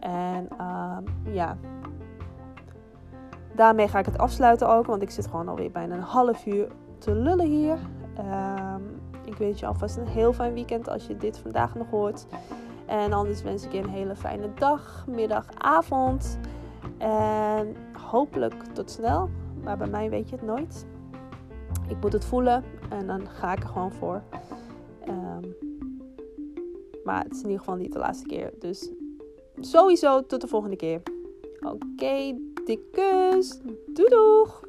En 0.00 0.48
uh, 0.60 0.96
ja, 1.32 1.56
daarmee 3.54 3.88
ga 3.88 3.98
ik 3.98 4.06
het 4.06 4.18
afsluiten 4.18 4.68
ook. 4.68 4.86
Want 4.86 5.02
ik 5.02 5.10
zit 5.10 5.26
gewoon 5.26 5.48
alweer 5.48 5.70
bijna 5.70 5.94
een 5.94 6.00
half 6.00 6.46
uur 6.46 6.68
te 6.98 7.14
lullen 7.14 7.46
hier. 7.46 7.78
Um, 8.18 9.06
ik 9.28 9.36
wens 9.38 9.60
je 9.60 9.66
alvast 9.66 9.96
een 9.96 10.06
heel 10.06 10.32
fijn 10.32 10.52
weekend 10.52 10.88
als 10.88 11.06
je 11.06 11.16
dit 11.16 11.38
vandaag 11.38 11.74
nog 11.74 11.90
hoort. 11.90 12.26
En 12.86 13.12
anders 13.12 13.42
wens 13.42 13.64
ik 13.64 13.72
je 13.72 13.78
een 13.78 13.88
hele 13.88 14.16
fijne 14.16 14.54
dag, 14.54 15.04
middag, 15.06 15.46
avond. 15.58 16.38
En 16.98 17.76
hopelijk 17.92 18.64
tot 18.72 18.90
snel. 18.90 19.30
Maar 19.62 19.76
bij 19.76 19.88
mij 19.88 20.10
weet 20.10 20.28
je 20.28 20.36
het 20.36 20.44
nooit. 20.44 20.86
Ik 21.88 21.96
moet 22.00 22.12
het 22.12 22.24
voelen 22.24 22.64
en 22.90 23.06
dan 23.06 23.28
ga 23.28 23.52
ik 23.52 23.62
er 23.62 23.68
gewoon 23.68 23.92
voor. 23.92 24.22
Um, 25.08 25.54
maar 27.04 27.22
het 27.22 27.32
is 27.32 27.42
in 27.42 27.48
ieder 27.48 27.58
geval 27.58 27.76
niet 27.76 27.92
de 27.92 27.98
laatste 27.98 28.26
keer. 28.26 28.52
Dus 28.58 28.90
sowieso 29.60 30.26
tot 30.26 30.40
de 30.40 30.46
volgende 30.46 30.76
keer. 30.76 31.02
Oké, 31.60 31.76
okay, 31.92 32.40
dikke 32.64 32.90
kus. 32.90 33.60
Doei 33.86 34.08
doeg! 34.08 34.67